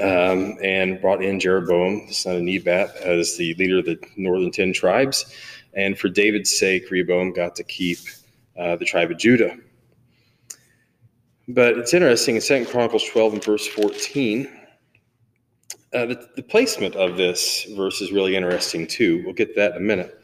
um, 0.00 0.56
and 0.62 1.00
brought 1.00 1.22
in 1.22 1.40
Jeroboam, 1.40 2.06
the 2.06 2.14
son 2.14 2.36
of 2.36 2.42
Nebat, 2.42 2.96
as 2.96 3.36
the 3.36 3.54
leader 3.54 3.78
of 3.78 3.84
the 3.84 3.98
northern 4.16 4.50
10 4.50 4.72
tribes. 4.72 5.34
And 5.74 5.98
for 5.98 6.08
David's 6.08 6.56
sake, 6.56 6.90
Rehoboam 6.90 7.32
got 7.32 7.56
to 7.56 7.64
keep 7.64 7.98
uh, 8.58 8.76
the 8.76 8.84
tribe 8.84 9.10
of 9.10 9.18
Judah. 9.18 9.56
But 11.48 11.78
it's 11.78 11.94
interesting 11.94 12.36
in 12.36 12.40
Second 12.40 12.66
Chronicles 12.68 13.04
12 13.04 13.32
and 13.34 13.44
verse 13.44 13.66
14. 13.66 14.46
Uh, 15.94 16.06
the, 16.06 16.28
the, 16.36 16.42
placement 16.42 16.96
of 16.96 17.18
this 17.18 17.66
verse 17.76 18.00
is 18.00 18.12
really 18.12 18.34
interesting 18.34 18.86
too. 18.86 19.22
We'll 19.24 19.34
get 19.34 19.54
that 19.56 19.72
in 19.72 19.76
a 19.76 19.80
minute. 19.80 20.21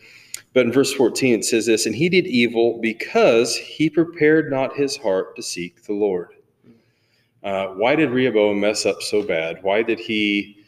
But 0.59 0.67
in 0.67 0.73
verse 0.73 0.93
14, 0.93 1.39
it 1.39 1.45
says 1.45 1.67
this 1.67 1.87
And 1.87 1.95
he 1.95 2.09
did 2.09 2.27
evil 2.27 2.81
because 2.83 3.55
he 3.55 3.89
prepared 3.89 4.51
not 4.51 4.75
his 4.75 4.97
heart 4.97 5.37
to 5.37 5.43
seek 5.43 5.85
the 5.85 5.93
Lord. 5.93 6.31
Uh, 7.45 7.69
why 7.77 7.95
did 7.95 8.11
Rehoboam 8.11 8.59
mess 8.59 8.85
up 8.85 9.01
so 9.01 9.23
bad? 9.23 9.63
Why 9.63 9.85
did 9.85 10.01
he? 10.01 10.65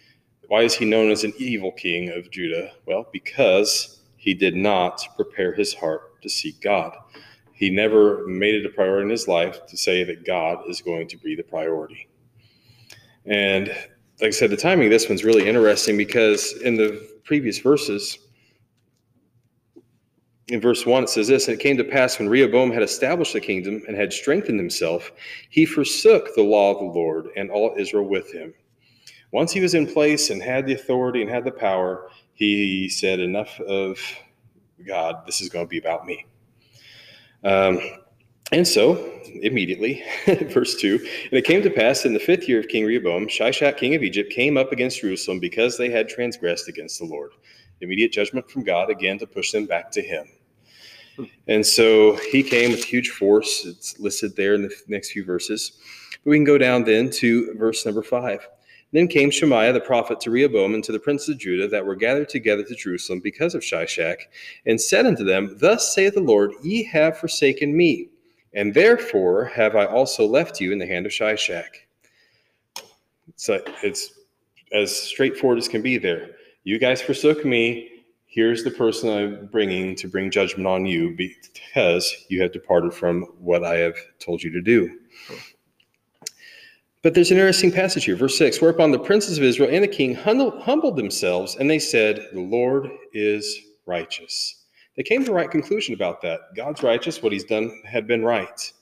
Why 0.46 0.62
is 0.62 0.74
he 0.74 0.84
known 0.84 1.10
as 1.10 1.24
an 1.24 1.32
evil 1.38 1.72
king 1.72 2.10
of 2.10 2.30
Judah? 2.30 2.70
Well, 2.86 3.08
because 3.12 4.02
he 4.16 4.32
did 4.32 4.54
not 4.54 5.02
prepare 5.16 5.52
his 5.52 5.74
heart 5.74 6.22
to 6.22 6.28
seek 6.28 6.60
God. 6.60 6.96
He 7.52 7.68
never 7.68 8.24
made 8.28 8.54
it 8.54 8.66
a 8.66 8.70
priority 8.70 9.06
in 9.06 9.10
his 9.10 9.26
life 9.26 9.66
to 9.66 9.76
say 9.76 10.04
that 10.04 10.24
God 10.24 10.70
is 10.70 10.80
going 10.80 11.08
to 11.08 11.16
be 11.16 11.34
the 11.34 11.42
priority. 11.42 12.06
And 13.26 13.70
like 14.20 14.28
I 14.28 14.30
said, 14.30 14.50
the 14.50 14.56
timing 14.56 14.86
of 14.86 14.92
this 14.92 15.08
one's 15.08 15.24
really 15.24 15.48
interesting 15.48 15.96
because 15.96 16.52
in 16.62 16.76
the 16.76 17.10
previous 17.24 17.58
verses, 17.58 18.20
in 20.50 20.60
verse 20.60 20.84
1, 20.84 21.04
it 21.04 21.08
says 21.08 21.28
this 21.28 21.48
And 21.48 21.58
it 21.58 21.62
came 21.62 21.76
to 21.76 21.84
pass 21.84 22.18
when 22.18 22.28
Rehoboam 22.28 22.72
had 22.72 22.82
established 22.82 23.32
the 23.32 23.40
kingdom 23.40 23.82
and 23.86 23.96
had 23.96 24.12
strengthened 24.12 24.58
himself, 24.58 25.12
he 25.48 25.64
forsook 25.64 26.34
the 26.34 26.42
law 26.42 26.72
of 26.72 26.78
the 26.78 26.98
Lord 26.98 27.28
and 27.36 27.50
all 27.50 27.74
Israel 27.78 28.08
with 28.08 28.32
him. 28.32 28.52
Once 29.32 29.52
he 29.52 29.60
was 29.60 29.74
in 29.74 29.86
place 29.86 30.30
and 30.30 30.42
had 30.42 30.66
the 30.66 30.74
authority 30.74 31.22
and 31.22 31.30
had 31.30 31.44
the 31.44 31.52
power, 31.52 32.10
he 32.34 32.88
said, 32.88 33.20
Enough 33.20 33.60
of 33.60 33.98
God, 34.86 35.24
this 35.26 35.40
is 35.40 35.48
going 35.48 35.66
to 35.66 35.70
be 35.70 35.78
about 35.78 36.04
me. 36.04 36.26
Um, 37.44 37.80
and 38.52 38.66
so, 38.66 39.20
immediately, 39.42 40.02
verse 40.26 40.74
2 40.80 40.96
And 40.96 41.32
it 41.32 41.44
came 41.44 41.62
to 41.62 41.70
pass 41.70 42.04
in 42.04 42.12
the 42.12 42.18
fifth 42.18 42.48
year 42.48 42.58
of 42.58 42.66
King 42.66 42.84
Rehoboam, 42.84 43.28
Shishak, 43.28 43.76
king 43.76 43.94
of 43.94 44.02
Egypt, 44.02 44.32
came 44.32 44.56
up 44.56 44.72
against 44.72 45.00
Jerusalem 45.00 45.38
because 45.38 45.78
they 45.78 45.90
had 45.90 46.08
transgressed 46.08 46.68
against 46.68 46.98
the 46.98 47.04
Lord. 47.04 47.30
Immediate 47.80 48.12
judgment 48.12 48.50
from 48.50 48.64
God, 48.64 48.90
again, 48.90 49.18
to 49.20 49.26
push 49.26 49.52
them 49.52 49.66
back 49.66 49.92
to 49.92 50.02
him. 50.02 50.26
And 51.48 51.64
so 51.64 52.16
he 52.30 52.42
came 52.42 52.70
with 52.70 52.84
huge 52.84 53.10
force. 53.10 53.64
It's 53.66 53.98
listed 53.98 54.36
there 54.36 54.54
in 54.54 54.62
the 54.62 54.74
next 54.88 55.12
few 55.12 55.24
verses. 55.24 55.72
But 56.24 56.30
we 56.30 56.36
can 56.36 56.44
go 56.44 56.58
down 56.58 56.84
then 56.84 57.10
to 57.10 57.54
verse 57.54 57.84
number 57.84 58.02
five. 58.02 58.46
Then 58.92 59.06
came 59.06 59.30
Shemaiah 59.30 59.72
the 59.72 59.80
prophet 59.80 60.20
to 60.20 60.30
Rehoboam 60.30 60.74
and 60.74 60.82
to 60.84 60.92
the 60.92 60.98
princes 60.98 61.28
of 61.28 61.38
Judah 61.38 61.68
that 61.68 61.84
were 61.84 61.94
gathered 61.94 62.28
together 62.28 62.64
to 62.64 62.74
Jerusalem 62.74 63.20
because 63.20 63.54
of 63.54 63.62
Shishak, 63.62 64.16
and 64.66 64.80
said 64.80 65.06
unto 65.06 65.24
them, 65.24 65.56
Thus 65.58 65.94
saith 65.94 66.14
the 66.14 66.20
Lord, 66.20 66.52
Ye 66.62 66.82
have 66.84 67.16
forsaken 67.16 67.76
me, 67.76 68.08
and 68.52 68.74
therefore 68.74 69.44
have 69.44 69.76
I 69.76 69.84
also 69.84 70.26
left 70.26 70.60
you 70.60 70.72
in 70.72 70.78
the 70.78 70.86
hand 70.86 71.06
of 71.06 71.12
Shishak. 71.12 71.68
So 73.36 73.62
it's 73.82 74.12
as 74.72 74.94
straightforward 74.94 75.58
as 75.58 75.68
can 75.68 75.82
be 75.82 75.96
there. 75.96 76.30
You 76.64 76.78
guys 76.78 77.00
forsook 77.00 77.44
me, 77.44 77.99
here's 78.30 78.62
the 78.62 78.70
person 78.70 79.10
I'm 79.10 79.46
bringing 79.46 79.96
to 79.96 80.08
bring 80.08 80.30
judgment 80.30 80.66
on 80.66 80.86
you 80.86 81.14
because 81.16 82.14
you 82.28 82.40
have 82.40 82.52
departed 82.52 82.94
from 82.94 83.22
what 83.38 83.64
I 83.64 83.76
have 83.78 83.96
told 84.20 84.42
you 84.42 84.50
to 84.52 84.62
do. 84.62 84.96
But 87.02 87.14
there's 87.14 87.30
an 87.30 87.38
interesting 87.38 87.72
passage 87.72 88.04
here, 88.04 88.16
verse 88.16 88.38
6 88.38 88.60
Whereupon 88.60 88.92
the 88.92 88.98
princes 88.98 89.36
of 89.36 89.44
Israel 89.44 89.70
and 89.72 89.82
the 89.82 89.88
king 89.88 90.14
humbled 90.14 90.96
themselves, 90.96 91.56
and 91.56 91.68
they 91.68 91.78
said, 91.78 92.28
The 92.32 92.40
Lord 92.40 92.88
is 93.12 93.58
righteous. 93.86 94.64
They 94.96 95.02
came 95.02 95.20
to 95.20 95.26
the 95.26 95.34
right 95.34 95.50
conclusion 95.50 95.94
about 95.94 96.20
that. 96.22 96.40
God's 96.54 96.82
righteous, 96.82 97.22
what 97.22 97.32
he's 97.32 97.44
done 97.44 97.82
had 97.84 98.06
been 98.06 98.24
right. 98.24 98.72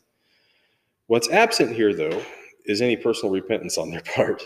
What's 1.06 1.30
absent 1.30 1.74
here, 1.74 1.94
though, 1.94 2.22
is 2.66 2.82
any 2.82 2.96
personal 2.96 3.32
repentance 3.32 3.78
on 3.78 3.90
their 3.90 4.00
part. 4.14 4.42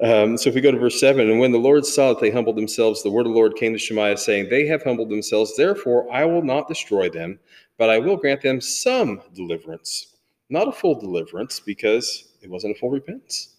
Um, 0.00 0.36
so 0.36 0.48
if 0.48 0.54
we 0.54 0.60
go 0.60 0.72
to 0.72 0.78
verse 0.78 0.98
7, 0.98 1.30
and 1.30 1.38
when 1.38 1.52
the 1.52 1.58
Lord 1.58 1.86
saw 1.86 2.08
that 2.08 2.20
they 2.20 2.30
humbled 2.30 2.56
themselves, 2.56 3.02
the 3.02 3.10
word 3.10 3.26
of 3.26 3.32
the 3.32 3.38
Lord 3.38 3.56
came 3.56 3.72
to 3.72 3.78
Shemaiah, 3.78 4.16
saying, 4.16 4.48
They 4.48 4.66
have 4.66 4.82
humbled 4.82 5.10
themselves, 5.10 5.56
therefore 5.56 6.10
I 6.12 6.24
will 6.24 6.42
not 6.42 6.68
destroy 6.68 7.08
them, 7.08 7.38
but 7.78 7.90
I 7.90 7.98
will 7.98 8.16
grant 8.16 8.42
them 8.42 8.60
some 8.60 9.22
deliverance. 9.34 10.16
Not 10.50 10.68
a 10.68 10.72
full 10.72 10.98
deliverance, 10.98 11.60
because 11.60 12.34
it 12.42 12.50
wasn't 12.50 12.76
a 12.76 12.78
full 12.78 12.90
repentance, 12.90 13.54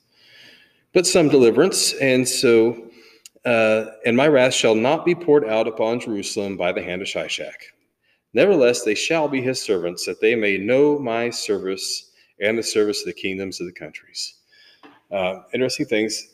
but 0.93 1.07
some 1.07 1.29
deliverance. 1.29 1.93
And 1.93 2.27
so, 2.27 2.89
uh, 3.45 3.85
and 4.05 4.17
my 4.17 4.27
wrath 4.27 4.53
shall 4.53 4.75
not 4.75 5.05
be 5.05 5.15
poured 5.15 5.45
out 5.45 5.67
upon 5.67 5.99
Jerusalem 5.99 6.57
by 6.57 6.71
the 6.71 6.83
hand 6.83 7.01
of 7.01 7.07
Shishak. 7.07 7.71
Nevertheless, 8.33 8.83
they 8.83 8.95
shall 8.95 9.27
be 9.27 9.41
his 9.41 9.61
servants, 9.61 10.05
that 10.05 10.21
they 10.21 10.35
may 10.35 10.57
know 10.57 10.99
my 10.99 11.29
service 11.29 12.11
and 12.41 12.57
the 12.57 12.63
service 12.63 12.99
of 13.01 13.07
the 13.07 13.13
kingdoms 13.13 13.59
of 13.59 13.67
the 13.67 13.73
countries. 13.73 14.35
Uh, 15.11 15.41
interesting 15.53 15.85
things. 15.85 16.29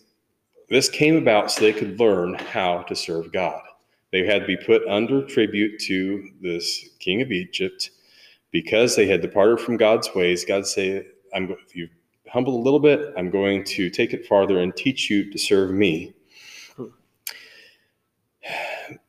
This 0.69 0.89
came 0.89 1.15
about 1.15 1.51
so 1.51 1.61
they 1.61 1.73
could 1.73 1.99
learn 1.99 2.33
how 2.35 2.83
to 2.83 2.95
serve 2.95 3.31
God. 3.31 3.61
They 4.11 4.25
had 4.25 4.41
to 4.41 4.47
be 4.47 4.57
put 4.57 4.87
under 4.87 5.25
tribute 5.25 5.79
to 5.81 6.29
this 6.41 6.89
king 6.99 7.21
of 7.21 7.31
Egypt 7.31 7.91
because 8.51 8.95
they 8.95 9.07
had 9.07 9.21
departed 9.21 9.59
from 9.59 9.77
God's 9.77 10.13
ways. 10.15 10.45
God 10.45 10.67
said, 10.67 11.07
"I'm 11.33 11.55
you 11.73 11.89
humble 12.27 12.55
a 12.55 12.63
little 12.63 12.79
bit. 12.79 13.13
I'm 13.17 13.29
going 13.29 13.63
to 13.65 13.89
take 13.89 14.13
it 14.13 14.25
farther 14.25 14.59
and 14.59 14.75
teach 14.75 15.09
you 15.09 15.31
to 15.31 15.37
serve 15.37 15.71
me." 15.71 16.13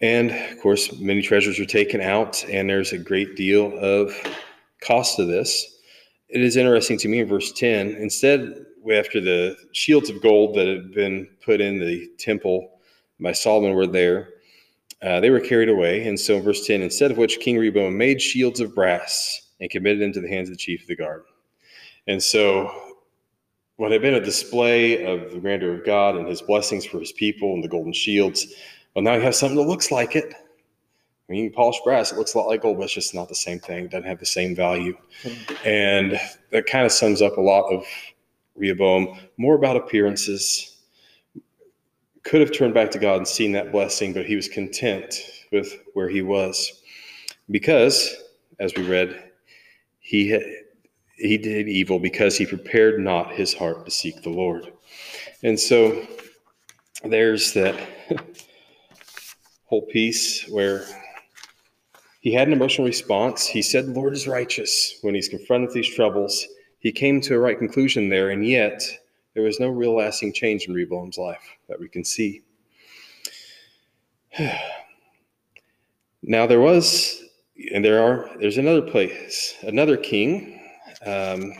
And 0.01 0.31
of 0.31 0.61
course, 0.61 0.99
many 0.99 1.23
treasures 1.23 1.59
are 1.59 1.67
taken 1.67 2.01
out, 2.01 2.45
and 2.49 2.69
there's 2.69 2.93
a 2.93 2.99
great 2.99 3.37
deal 3.37 3.77
of 3.79 4.15
cost 4.81 5.17
to 5.17 5.25
this. 5.25 5.79
It 6.29 6.41
is 6.41 6.57
interesting 6.57 6.99
to 6.99 7.09
me 7.09 7.21
in 7.21 7.29
verse 7.29 7.53
10 7.53 7.91
instead 7.97 8.67
after 8.93 9.21
the 9.21 9.57
shields 9.73 10.11
of 10.11 10.23
gold 10.23 10.57
that 10.57 10.67
had 10.67 10.93
been 10.93 11.29
put 11.45 11.61
in 11.61 11.79
the 11.79 12.09
temple 12.19 12.79
by 13.21 13.33
Solomon 13.33 13.75
were 13.75 13.87
there, 13.87 14.31
uh, 15.03 15.21
they 15.21 15.31
were 15.31 15.41
carried 15.41 15.69
away. 15.69 16.07
And 16.07 16.19
so, 16.19 16.37
in 16.37 16.43
verse 16.43 16.67
10, 16.67 16.83
instead 16.83 17.11
of 17.11 17.19
which 17.19 17.41
King 17.41 17.59
Rehoboam 17.59 17.97
made 17.97 18.21
shields 18.21 18.61
of 18.61 18.75
brass 18.75 19.43
and 19.61 19.71
committed 19.71 20.01
them 20.01 20.13
to 20.13 20.21
the 20.21 20.29
hands 20.29 20.49
of 20.49 20.55
the 20.55 20.59
chief 20.59 20.83
of 20.83 20.89
the 20.89 20.97
guard. 20.97 21.25
And 22.07 22.23
so, 22.23 22.71
what 23.77 23.93
had 23.93 24.03
been 24.03 24.15
a 24.15 24.21
display 24.21 25.05
of 25.05 25.33
the 25.33 25.41
grandeur 25.41 25.75
of 25.75 25.85
God 25.85 26.17
and 26.17 26.29
his 26.29 26.43
blessings 26.43 26.85
for 26.85 27.01
his 27.01 27.13
people 27.13 27.55
and 27.55 27.65
the 27.65 27.69
golden 27.69 27.93
shields, 27.93 28.47
well, 28.95 29.03
now 29.03 29.15
you 29.15 29.23
have 29.23 29.35
something 29.35 29.57
that 29.57 29.69
looks 29.69 29.91
like 29.91 30.15
it. 30.15 30.33
I 31.29 31.33
mean, 31.33 31.51
polished 31.53 31.83
brass, 31.85 32.13
it 32.13 32.19
looks 32.19 32.35
a 32.35 32.39
lot 32.39 32.49
like 32.49 32.63
gold, 32.63 32.77
but 32.77 32.85
it's 32.85 32.93
just 32.93 33.15
not 33.15 33.29
the 33.29 33.35
same 33.35 33.59
thing. 33.59 33.87
It 33.87 33.91
doesn't 33.91 34.07
have 34.07 34.21
the 34.21 34.27
same 34.27 34.55
value. 34.55 34.97
Mm-hmm. 35.23 35.67
And 35.67 36.21
that 36.51 36.67
kind 36.67 36.85
of 36.85 36.93
sums 36.93 37.23
up 37.23 37.39
a 37.39 37.41
lot 37.41 37.65
of 37.73 37.85
Rehoboam, 38.57 39.19
more 39.37 39.55
about 39.55 39.77
appearances. 39.77 40.77
Could 42.23 42.41
have 42.41 42.53
turned 42.53 42.75
back 42.75 42.91
to 42.93 42.99
God 42.99 43.19
and 43.19 43.29
seen 43.29 43.53
that 43.53 43.73
blessing, 43.73 44.13
but 44.13 44.27
he 44.27 44.37
was 44.37 44.49
content 44.49 45.15
with 45.53 45.77
where 45.93 46.09
he 46.09 46.23
was. 46.23 46.83
Because, 47.51 48.15
as 48.59 48.73
we 48.75 48.87
read, 48.87 49.33
he 50.01 50.39
he 51.17 51.39
did 51.39 51.69
evil 51.69 51.99
because 51.99 52.37
he 52.37 52.47
prepared 52.47 53.01
not 53.01 53.33
his 53.33 53.55
heart 53.55 53.85
to 53.85 53.91
seek 53.91 54.23
the 54.23 54.31
Lord. 54.31 54.73
And 55.43 55.59
so 55.59 56.07
there's 57.05 57.53
that 57.53 57.79
whole 59.67 59.87
piece 59.87 60.49
where 60.49 60.87
he 62.21 62.33
had 62.33 62.49
an 62.49 62.55
emotional 62.55 62.87
response. 62.87 63.47
He 63.47 63.63
said, 63.63 63.87
Lord 63.87 64.15
is 64.15 64.27
righteous 64.27 64.99
when 65.03 65.15
he's 65.15 65.29
confronted 65.29 65.69
with 65.69 65.75
these 65.75 65.95
troubles. 65.95 66.47
He 66.85 66.93
came 66.93 67.21
to 67.23 67.35
a 67.35 67.39
right 67.39 67.59
conclusion 67.59 68.11
there, 68.11 68.29
and 68.29 68.47
yet 68.47 68.83
there 69.33 69.43
was 69.43 69.59
no 69.59 69.71
real 69.71 69.97
lasting 69.97 70.35
change 70.35 70.69
in 70.69 70.75
Rehoboam's 70.75 71.17
life 71.17 71.43
that 71.67 71.81
we 71.81 71.89
can 71.89 72.05
see. 72.05 72.43
now 76.23 76.47
there 76.47 76.61
was, 76.61 77.25
and 77.73 77.83
there 77.83 78.03
are, 78.03 78.29
there's 78.39 78.59
another 78.59 78.83
place, 78.83 79.55
another 79.63 79.97
king 79.97 80.61
um, 81.07 81.55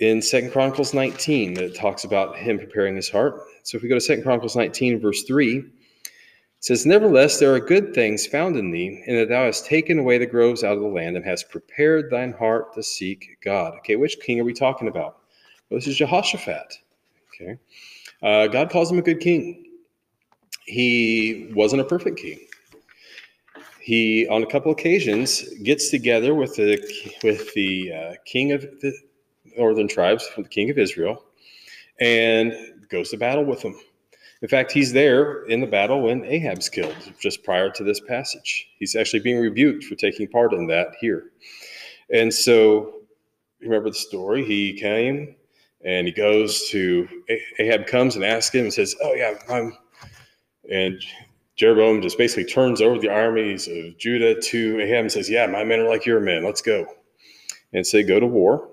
in 0.00 0.20
Second 0.20 0.52
Chronicles 0.52 0.92
19 0.92 1.54
that 1.54 1.74
talks 1.74 2.04
about 2.04 2.36
him 2.36 2.58
preparing 2.58 2.94
his 2.94 3.08
heart. 3.08 3.40
So 3.62 3.78
if 3.78 3.82
we 3.82 3.88
go 3.88 3.94
to 3.94 4.02
Second 4.02 4.22
Chronicles 4.22 4.54
19, 4.54 5.00
verse 5.00 5.22
3, 5.22 5.60
it 5.60 5.64
says, 6.60 6.84
Nevertheless, 6.84 7.38
there 7.38 7.54
are 7.54 7.60
good 7.60 7.94
things 7.94 8.26
found 8.26 8.56
in 8.56 8.70
thee, 8.70 9.02
in 9.06 9.16
that 9.16 9.28
thou 9.28 9.44
hast 9.44 9.66
taken 9.66 9.98
away 9.98 10.18
the 10.18 10.26
groves 10.26 10.64
out 10.64 10.76
of 10.76 10.82
the 10.82 10.88
land, 10.88 11.16
and 11.16 11.24
hast 11.24 11.50
prepared 11.50 12.10
thine 12.10 12.32
heart 12.32 12.74
to 12.74 12.82
seek 12.82 13.38
God. 13.42 13.74
Okay, 13.78 13.96
which 13.96 14.18
king 14.20 14.40
are 14.40 14.44
we 14.44 14.52
talking 14.52 14.88
about? 14.88 15.18
Well, 15.70 15.78
this 15.78 15.86
is 15.86 15.96
Jehoshaphat. 15.96 16.78
Okay. 17.34 17.58
Uh, 18.22 18.48
God 18.48 18.70
calls 18.70 18.90
him 18.90 18.98
a 18.98 19.02
good 19.02 19.20
king. 19.20 19.64
He 20.66 21.50
wasn't 21.54 21.82
a 21.82 21.84
perfect 21.84 22.18
king. 22.18 22.40
He, 23.80 24.28
on 24.28 24.42
a 24.42 24.46
couple 24.46 24.70
occasions, 24.70 25.48
gets 25.62 25.90
together 25.90 26.34
with 26.34 26.56
the 26.56 26.78
with 27.22 27.54
the 27.54 27.92
uh, 27.92 28.14
king 28.26 28.52
of 28.52 28.62
the 28.80 28.92
northern 29.56 29.88
tribes, 29.88 30.28
the 30.36 30.44
king 30.44 30.68
of 30.68 30.78
Israel, 30.78 31.24
and 32.00 32.52
goes 32.90 33.10
to 33.10 33.16
battle 33.16 33.44
with 33.44 33.62
them. 33.62 33.78
In 34.40 34.48
fact, 34.48 34.70
he's 34.70 34.92
there 34.92 35.44
in 35.46 35.60
the 35.60 35.66
battle 35.66 36.02
when 36.02 36.24
Ahab's 36.24 36.68
killed, 36.68 36.96
just 37.20 37.42
prior 37.42 37.70
to 37.70 37.82
this 37.82 38.00
passage. 38.00 38.68
He's 38.78 38.94
actually 38.94 39.20
being 39.20 39.40
rebuked 39.40 39.84
for 39.84 39.96
taking 39.96 40.28
part 40.28 40.52
in 40.52 40.68
that 40.68 40.94
here. 41.00 41.32
And 42.12 42.32
so, 42.32 43.00
remember 43.60 43.90
the 43.90 43.94
story? 43.94 44.44
He 44.44 44.74
came 44.74 45.34
and 45.84 46.06
he 46.06 46.12
goes 46.12 46.68
to 46.70 47.08
Ahab 47.58 47.86
comes 47.86 48.16
and 48.16 48.24
asks 48.24 48.54
him 48.54 48.64
and 48.64 48.72
says, 48.74 48.94
"Oh 49.02 49.14
yeah, 49.14 49.34
I'm." 49.48 49.76
And 50.70 51.00
Jeroboam 51.56 52.02
just 52.02 52.18
basically 52.18 52.44
turns 52.44 52.80
over 52.80 52.98
the 52.98 53.08
armies 53.08 53.66
of 53.68 53.98
Judah 53.98 54.40
to 54.40 54.80
Ahab 54.80 55.00
and 55.00 55.12
says, 55.12 55.28
"Yeah, 55.28 55.46
my 55.46 55.64
men 55.64 55.80
are 55.80 55.88
like 55.88 56.06
your 56.06 56.20
men. 56.20 56.44
Let's 56.44 56.62
go." 56.62 56.86
And 57.72 57.86
so 57.86 58.02
go 58.02 58.20
to 58.20 58.26
war. 58.26 58.70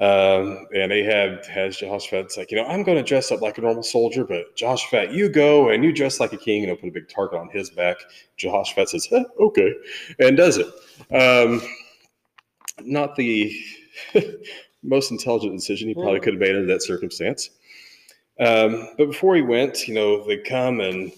Um, 0.00 0.66
and 0.74 0.90
Ahab 0.90 1.44
has 1.46 1.76
Jehoshaphat. 1.76 2.26
It's 2.26 2.36
like, 2.36 2.50
you 2.50 2.56
know, 2.56 2.66
I'm 2.66 2.82
going 2.82 2.96
to 2.96 3.04
dress 3.04 3.30
up 3.30 3.42
like 3.42 3.58
a 3.58 3.60
normal 3.60 3.82
soldier, 3.82 4.24
but 4.24 4.56
Jehoshaphat, 4.56 5.12
you 5.12 5.28
go 5.28 5.68
and 5.68 5.84
you 5.84 5.92
dress 5.92 6.18
like 6.18 6.32
a 6.32 6.38
king 6.38 6.64
and 6.64 6.78
put 6.78 6.88
a 6.88 6.92
big 6.92 7.08
target 7.08 7.38
on 7.38 7.50
his 7.50 7.70
back. 7.70 7.98
Jehoshaphat 8.36 8.88
says, 8.88 9.08
eh, 9.12 9.22
okay, 9.38 9.74
and 10.18 10.36
does 10.36 10.58
it. 10.58 10.66
Um, 11.14 11.60
not 12.80 13.16
the 13.16 13.54
most 14.82 15.10
intelligent 15.10 15.54
decision 15.54 15.88
he 15.88 15.94
probably 15.94 16.20
could 16.20 16.34
have 16.34 16.40
made 16.40 16.56
under 16.56 16.66
that 16.66 16.82
circumstance. 16.82 17.50
Um, 18.40 18.88
but 18.96 19.06
before 19.06 19.36
he 19.36 19.42
went, 19.42 19.86
you 19.86 19.94
know, 19.94 20.26
they 20.26 20.38
come 20.38 20.80
and 20.80 21.12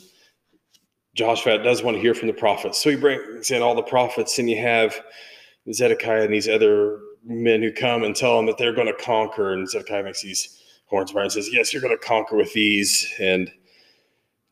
Jehoshaphat 1.15 1.63
does 1.63 1.83
want 1.83 1.97
to 1.97 2.01
hear 2.01 2.15
from 2.15 2.27
the 2.27 2.35
prophets. 2.35 2.83
So 2.83 2.91
he 2.91 2.97
brings 2.97 3.51
in 3.51 3.63
all 3.63 3.75
the 3.77 3.83
prophets, 3.83 4.39
and 4.39 4.51
you 4.51 4.61
have 4.61 5.01
Zedekiah 5.73 6.25
and 6.25 6.35
these 6.35 6.49
other 6.49 6.99
men 7.25 7.63
who 7.63 7.73
come 7.73 8.05
and 8.05 8.15
tell 8.15 8.39
him 8.39 8.47
that 8.47 8.59
they're 8.59 8.75
going 8.75 8.87
to 8.87 9.05
conquer. 9.05 9.53
And 9.53 9.69
Zedekiah 9.69 10.05
makes 10.05 10.23
these 10.23 10.61
horns 10.87 11.11
fire 11.11 11.23
and 11.23 11.33
says, 11.33 11.49
Yes, 11.53 11.73
you're 11.73 11.83
going 11.83 11.97
to 11.97 12.05
conquer 12.05 12.37
with 12.37 12.53
these. 12.53 13.13
And 13.19 13.51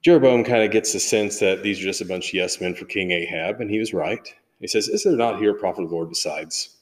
Jeroboam 0.02 0.45
kind 0.45 0.62
of 0.62 0.71
gets 0.71 0.93
the 0.93 1.00
sense 1.00 1.38
that 1.38 1.62
these 1.62 1.81
are 1.81 1.85
just 1.85 2.00
a 2.00 2.07
bunch 2.07 2.29
of 2.29 2.35
yes 2.35 2.61
men 2.61 2.75
for 2.75 2.85
King 2.87 3.12
Ahab. 3.12 3.61
And 3.61 3.71
he 3.71 3.79
was 3.79 3.93
right. 3.95 4.35
He 4.61 4.67
says, 4.67 4.88
Is 4.88 5.05
there 5.05 5.17
not 5.17 5.38
here 5.38 5.52
a 5.52 5.59
prophet 5.59 5.83
of 5.83 5.91
the 5.91 5.95
Lord 5.95 6.09
besides? 6.09 6.76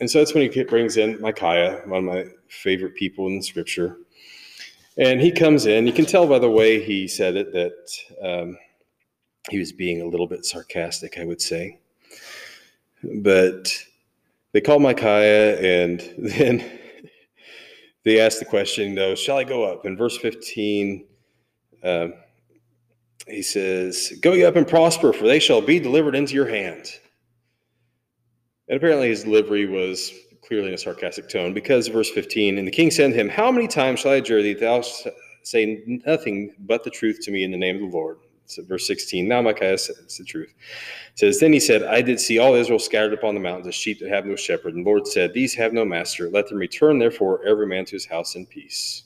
And 0.00 0.10
so 0.10 0.18
that's 0.18 0.34
when 0.34 0.50
he 0.50 0.64
brings 0.64 0.96
in 0.96 1.20
Micaiah, 1.20 1.82
one 1.86 1.98
of 1.98 2.04
my 2.04 2.24
favorite 2.48 2.94
people 2.94 3.26
in 3.26 3.36
the 3.36 3.42
scripture. 3.42 3.98
And 4.96 5.20
he 5.20 5.30
comes 5.30 5.66
in. 5.66 5.86
You 5.86 5.92
can 5.92 6.06
tell 6.06 6.26
by 6.26 6.38
the 6.38 6.50
way 6.50 6.82
he 6.82 7.06
said 7.06 7.36
it 7.36 7.52
that 7.52 7.76
um, 8.22 8.58
he 9.50 9.58
was 9.58 9.72
being 9.72 10.00
a 10.00 10.06
little 10.06 10.26
bit 10.26 10.44
sarcastic, 10.44 11.18
I 11.18 11.24
would 11.24 11.40
say. 11.40 11.78
But 13.22 13.72
they 14.52 14.60
call 14.60 14.78
Micaiah, 14.78 15.84
and 15.84 16.00
then 16.18 16.64
they 18.04 18.20
asked 18.20 18.38
the 18.38 18.44
question, 18.44 18.94
know, 18.94 19.14
shall 19.14 19.36
I 19.36 19.44
go 19.44 19.64
up? 19.64 19.84
In 19.84 19.96
verse 19.96 20.16
15, 20.18 21.06
um, 21.84 22.14
he 23.26 23.42
says, 23.42 24.12
Go 24.20 24.32
ye 24.32 24.44
up 24.44 24.56
and 24.56 24.66
prosper, 24.66 25.12
for 25.12 25.24
they 25.24 25.38
shall 25.38 25.60
be 25.60 25.78
delivered 25.78 26.14
into 26.14 26.34
your 26.34 26.48
hand. 26.48 26.90
And 28.68 28.76
apparently 28.76 29.08
his 29.08 29.24
delivery 29.24 29.66
was 29.66 30.12
clearly 30.46 30.68
in 30.68 30.74
a 30.74 30.78
sarcastic 30.78 31.28
tone 31.28 31.52
because 31.52 31.88
verse 31.88 32.10
15, 32.10 32.58
and 32.58 32.66
the 32.66 32.72
king 32.72 32.90
said 32.90 33.10
to 33.10 33.16
him, 33.16 33.28
How 33.28 33.52
many 33.52 33.68
times 33.68 34.00
shall 34.00 34.12
I 34.12 34.16
adjure 34.16 34.42
thee, 34.42 34.54
thou 34.54 34.82
say 35.42 35.82
nothing 36.06 36.54
but 36.60 36.84
the 36.84 36.90
truth 36.90 37.18
to 37.22 37.30
me 37.30 37.44
in 37.44 37.50
the 37.50 37.56
name 37.56 37.76
of 37.76 37.90
the 37.90 37.96
Lord? 37.96 38.18
So 38.50 38.64
verse 38.64 38.86
16, 38.86 39.26
now 39.26 39.42
Micaiah 39.42 39.78
says 39.78 40.16
the 40.18 40.24
truth. 40.24 40.52
It 41.12 41.18
says, 41.18 41.40
Then 41.40 41.52
he 41.52 41.60
said, 41.60 41.84
I 41.84 42.02
did 42.02 42.20
see 42.20 42.38
all 42.38 42.54
Israel 42.54 42.78
scattered 42.78 43.14
upon 43.14 43.34
the 43.34 43.40
mountains 43.40 43.68
as 43.68 43.74
sheep 43.74 44.00
that 44.00 44.10
have 44.10 44.26
no 44.26 44.36
shepherd. 44.36 44.74
And 44.74 44.84
the 44.84 44.90
Lord 44.90 45.06
said, 45.06 45.32
These 45.32 45.54
have 45.54 45.72
no 45.72 45.84
master. 45.84 46.28
Let 46.28 46.48
them 46.48 46.58
return, 46.58 46.98
therefore, 46.98 47.44
every 47.46 47.66
man 47.66 47.84
to 47.86 47.92
his 47.92 48.06
house 48.06 48.34
in 48.34 48.46
peace. 48.46 49.04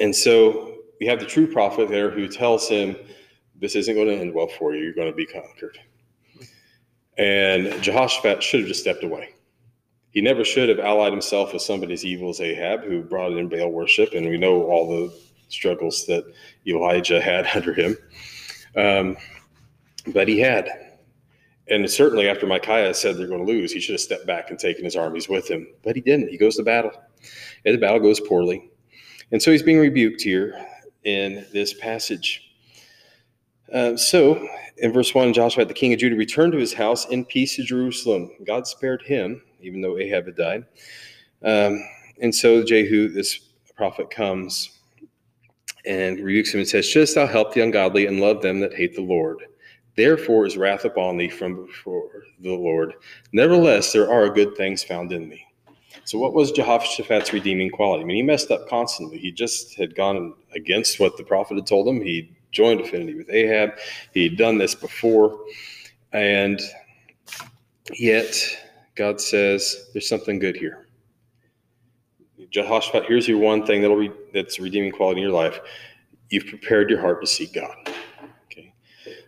And 0.00 0.14
so 0.14 0.78
we 1.00 1.06
have 1.06 1.20
the 1.20 1.26
true 1.26 1.46
prophet 1.46 1.88
there 1.88 2.10
who 2.10 2.28
tells 2.28 2.68
him, 2.68 2.96
This 3.60 3.74
isn't 3.74 3.94
going 3.94 4.08
to 4.08 4.16
end 4.16 4.32
well 4.32 4.48
for 4.48 4.74
you. 4.74 4.82
You're 4.82 4.94
going 4.94 5.10
to 5.10 5.16
be 5.16 5.26
conquered. 5.26 5.78
And 7.18 7.82
Jehoshaphat 7.82 8.42
should 8.42 8.60
have 8.60 8.68
just 8.68 8.80
stepped 8.80 9.04
away. 9.04 9.34
He 10.12 10.20
never 10.20 10.44
should 10.44 10.68
have 10.68 10.78
allied 10.78 11.12
himself 11.12 11.52
with 11.52 11.62
somebody 11.62 11.94
as 11.94 12.04
evil 12.04 12.28
as 12.28 12.40
Ahab, 12.40 12.84
who 12.84 13.02
brought 13.02 13.32
in 13.32 13.48
Baal 13.48 13.70
worship. 13.70 14.12
And 14.12 14.28
we 14.28 14.36
know 14.36 14.64
all 14.64 14.88
the 14.88 15.14
struggles 15.52 16.06
that 16.06 16.24
Elijah 16.66 17.20
had 17.20 17.46
under 17.54 17.74
him. 17.74 17.96
Um, 18.76 19.16
but 20.08 20.28
he 20.28 20.40
had. 20.40 20.68
And 21.68 21.88
certainly 21.88 22.28
after 22.28 22.46
Micaiah 22.46 22.92
said 22.92 23.16
they're 23.16 23.28
going 23.28 23.44
to 23.44 23.50
lose, 23.50 23.72
he 23.72 23.80
should 23.80 23.94
have 23.94 24.00
stepped 24.00 24.26
back 24.26 24.50
and 24.50 24.58
taken 24.58 24.84
his 24.84 24.96
armies 24.96 25.28
with 25.28 25.48
him. 25.48 25.66
But 25.82 25.94
he 25.94 26.02
didn't. 26.02 26.28
He 26.28 26.36
goes 26.36 26.56
to 26.56 26.62
battle. 26.62 26.90
And 27.64 27.74
the 27.74 27.78
battle 27.78 28.00
goes 28.00 28.18
poorly. 28.20 28.70
And 29.30 29.40
so 29.40 29.52
he's 29.52 29.62
being 29.62 29.78
rebuked 29.78 30.20
here 30.20 30.66
in 31.04 31.46
this 31.52 31.72
passage. 31.72 32.52
Uh, 33.72 33.96
so 33.96 34.46
in 34.78 34.92
verse 34.92 35.14
1, 35.14 35.32
Joshua, 35.32 35.64
the 35.64 35.72
king 35.72 35.92
of 35.92 36.00
Judah, 36.00 36.16
returned 36.16 36.52
to 36.52 36.58
his 36.58 36.74
house 36.74 37.06
in 37.06 37.24
peace 37.24 37.56
to 37.56 37.62
Jerusalem. 37.62 38.30
God 38.44 38.66
spared 38.66 39.02
him, 39.02 39.42
even 39.60 39.80
though 39.80 39.96
Ahab 39.96 40.26
had 40.26 40.36
died. 40.36 40.64
Um, 41.42 41.82
and 42.20 42.34
so 42.34 42.62
Jehu, 42.62 43.08
this 43.08 43.38
prophet, 43.76 44.10
comes 44.10 44.78
and 45.84 46.20
rebukes 46.20 46.52
him 46.52 46.60
and 46.60 46.68
says, 46.68 46.88
Shouldst 46.88 47.14
thou 47.14 47.26
help 47.26 47.54
the 47.54 47.62
ungodly 47.62 48.06
and 48.06 48.20
love 48.20 48.42
them 48.42 48.60
that 48.60 48.74
hate 48.74 48.94
the 48.94 49.02
Lord? 49.02 49.38
Therefore 49.96 50.46
is 50.46 50.56
wrath 50.56 50.84
upon 50.84 51.16
thee 51.16 51.28
from 51.28 51.66
before 51.66 52.08
the 52.40 52.54
Lord. 52.54 52.94
Nevertheless, 53.32 53.92
there 53.92 54.10
are 54.10 54.28
good 54.30 54.56
things 54.56 54.82
found 54.82 55.12
in 55.12 55.28
thee. 55.28 55.44
So, 56.04 56.18
what 56.18 56.32
was 56.32 56.50
Jehoshaphat's 56.52 57.32
redeeming 57.32 57.70
quality? 57.70 58.02
I 58.02 58.06
mean, 58.06 58.16
he 58.16 58.22
messed 58.22 58.50
up 58.50 58.68
constantly. 58.68 59.18
He 59.18 59.30
just 59.30 59.76
had 59.76 59.94
gone 59.94 60.34
against 60.54 60.98
what 60.98 61.16
the 61.16 61.24
prophet 61.24 61.56
had 61.56 61.66
told 61.66 61.86
him. 61.86 62.00
He 62.00 62.34
joined 62.50 62.80
affinity 62.80 63.14
with 63.14 63.30
Ahab. 63.30 63.72
He'd 64.14 64.38
done 64.38 64.58
this 64.58 64.74
before. 64.74 65.38
And 66.12 66.60
yet, 67.94 68.34
God 68.94 69.20
says, 69.20 69.90
there's 69.92 70.08
something 70.08 70.38
good 70.38 70.56
here. 70.56 70.81
Jehoshaphat, 72.52 73.06
here's 73.06 73.26
your 73.26 73.38
one 73.38 73.64
thing 73.66 73.80
that'll 73.80 74.08
that's 74.32 74.60
redeeming 74.60 74.92
quality 74.92 75.22
in 75.22 75.28
your 75.28 75.36
life. 75.36 75.60
You've 76.28 76.46
prepared 76.46 76.90
your 76.90 77.00
heart 77.00 77.20
to 77.22 77.26
seek 77.26 77.54
God. 77.54 77.74
Okay. 78.46 78.72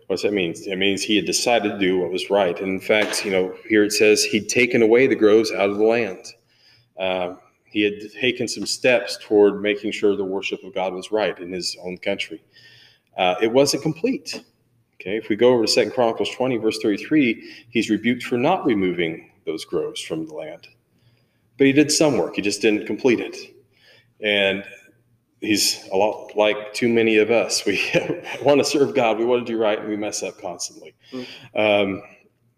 What 0.07 0.17
does 0.17 0.23
that 0.23 0.33
mean? 0.33 0.55
It 0.55 0.79
means 0.79 1.03
he 1.03 1.17
had 1.17 1.25
decided 1.25 1.73
to 1.73 1.79
do 1.79 1.99
what 1.99 2.13
was 2.13 2.31
right. 2.31 2.59
And 2.61 2.69
in 2.69 2.81
fact, 2.81 3.25
you 3.25 3.31
know, 3.31 3.55
here 3.69 3.85
it 3.85 3.93
says 3.93 4.25
he'd 4.25 4.49
taken 4.49 4.83
away 4.83 5.07
the 5.07 5.15
groves 5.15 5.53
out 5.53 5.71
of 5.71 5.79
the 5.79 5.85
land. 5.85 6.35
Uh, 6.99 7.35
he 7.65 7.83
had 7.83 7.95
taken 8.13 8.47
some 8.47 8.67
steps 8.67 9.19
toward 9.21 9.61
making 9.61 9.93
sure 9.93 10.17
the 10.17 10.25
worship 10.25 10.63
of 10.63 10.75
God 10.75 10.93
was 10.93 11.11
right 11.11 11.37
in 11.39 11.51
his 11.51 11.77
own 11.83 11.99
country. 11.99 12.43
Uh, 13.17 13.35
it 13.43 13.51
wasn't 13.51 13.83
complete. 13.83 14.45
Okay, 15.01 15.17
if 15.17 15.29
we 15.29 15.37
go 15.37 15.53
over 15.53 15.65
to 15.65 15.69
Second 15.69 15.93
Chronicles 15.93 16.31
20, 16.31 16.57
verse 16.59 16.79
33, 16.81 17.67
he's 17.71 17.91
rebuked 17.91 18.23
for 18.23 18.39
not 18.39 18.65
removing 18.65 19.31
those 19.45 19.65
groves 19.65 20.01
from 20.01 20.27
the 20.27 20.35
land. 20.35 20.69
But 21.57 21.67
he 21.67 21.73
did 21.73 21.91
some 21.91 22.19
work, 22.19 22.37
he 22.37 22.43
just 22.43 22.63
didn't 22.63 22.87
complete 22.87 23.21
it. 23.21 23.37
And 24.21 24.65
he's 25.41 25.87
a 25.93 25.97
lot 25.97 26.35
like 26.37 26.73
too 26.73 26.89
many 26.89 27.19
of 27.19 27.31
us. 27.31 27.65
We 27.65 27.81
want 28.43 28.59
to 28.59 28.65
serve 28.65 28.95
God, 28.95 29.19
we 29.19 29.25
want 29.25 29.47
to 29.47 29.53
do 29.53 29.59
right, 29.59 29.79
and 29.79 29.89
we 29.89 29.97
mess 29.97 30.23
up 30.23 30.41
constantly. 30.41 30.95
Mm-hmm. 31.13 31.59
Um, 31.59 32.03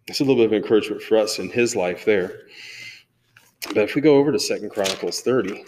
it's 0.07 0.21
a 0.21 0.25
little 0.25 0.37
bit 0.37 0.47
of 0.47 0.53
encouragement 0.53 1.03
for 1.03 1.19
us 1.19 1.39
in 1.39 1.51
his 1.51 1.75
life 1.75 2.05
there. 2.05 2.43
But 3.69 3.79
if 3.79 3.95
we 3.95 4.01
go 4.01 4.17
over 4.17 4.31
to 4.31 4.39
Second 4.39 4.71
Chronicles 4.71 5.21
30, 5.23 5.65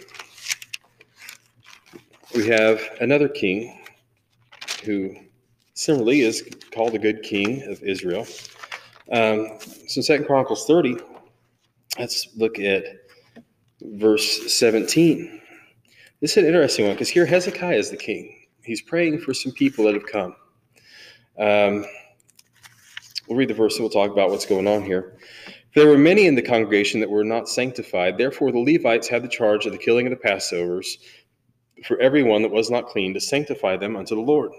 we 2.35 2.47
have 2.47 2.81
another 3.01 3.27
king 3.27 3.83
who 4.85 5.15
similarly 5.73 6.21
is 6.21 6.47
called 6.71 6.95
a 6.95 6.99
good 6.99 7.21
king 7.23 7.63
of 7.63 7.81
Israel. 7.83 8.25
Um, 9.11 9.57
so, 9.87 10.01
Second 10.01 10.25
Chronicles 10.25 10.65
30, 10.65 10.97
let's 11.97 12.29
look 12.37 12.59
at 12.59 12.83
verse 13.81 14.53
17. 14.53 15.41
This 16.21 16.31
is 16.31 16.37
an 16.37 16.45
interesting 16.45 16.85
one 16.85 16.95
because 16.95 17.09
here 17.09 17.25
Hezekiah 17.25 17.77
is 17.77 17.89
the 17.89 17.97
king. 17.97 18.35
He's 18.63 18.81
praying 18.81 19.19
for 19.19 19.33
some 19.33 19.51
people 19.53 19.85
that 19.85 19.93
have 19.93 20.05
come. 20.05 20.35
Um, 21.39 21.85
we'll 23.27 23.37
read 23.37 23.49
the 23.49 23.53
verse 23.53 23.75
and 23.75 23.83
we'll 23.83 23.89
talk 23.89 24.11
about 24.11 24.29
what's 24.29 24.45
going 24.45 24.67
on 24.67 24.83
here. 24.83 25.17
There 25.75 25.87
were 25.87 25.97
many 25.97 26.25
in 26.25 26.35
the 26.35 26.41
congregation 26.41 26.99
that 26.99 27.09
were 27.09 27.23
not 27.23 27.47
sanctified. 27.47 28.17
Therefore, 28.17 28.51
the 28.51 28.59
Levites 28.59 29.07
had 29.07 29.23
the 29.23 29.29
charge 29.29 29.65
of 29.65 29.71
the 29.71 29.77
killing 29.77 30.07
of 30.07 30.11
the 30.11 30.27
Passovers 30.27 30.97
for 31.85 31.99
everyone 31.99 32.41
that 32.41 32.51
was 32.51 32.69
not 32.69 32.87
clean 32.87 33.13
to 33.13 33.19
sanctify 33.19 33.77
them 33.77 33.95
unto 33.95 34.15
the 34.15 34.21
Lord. 34.21 34.51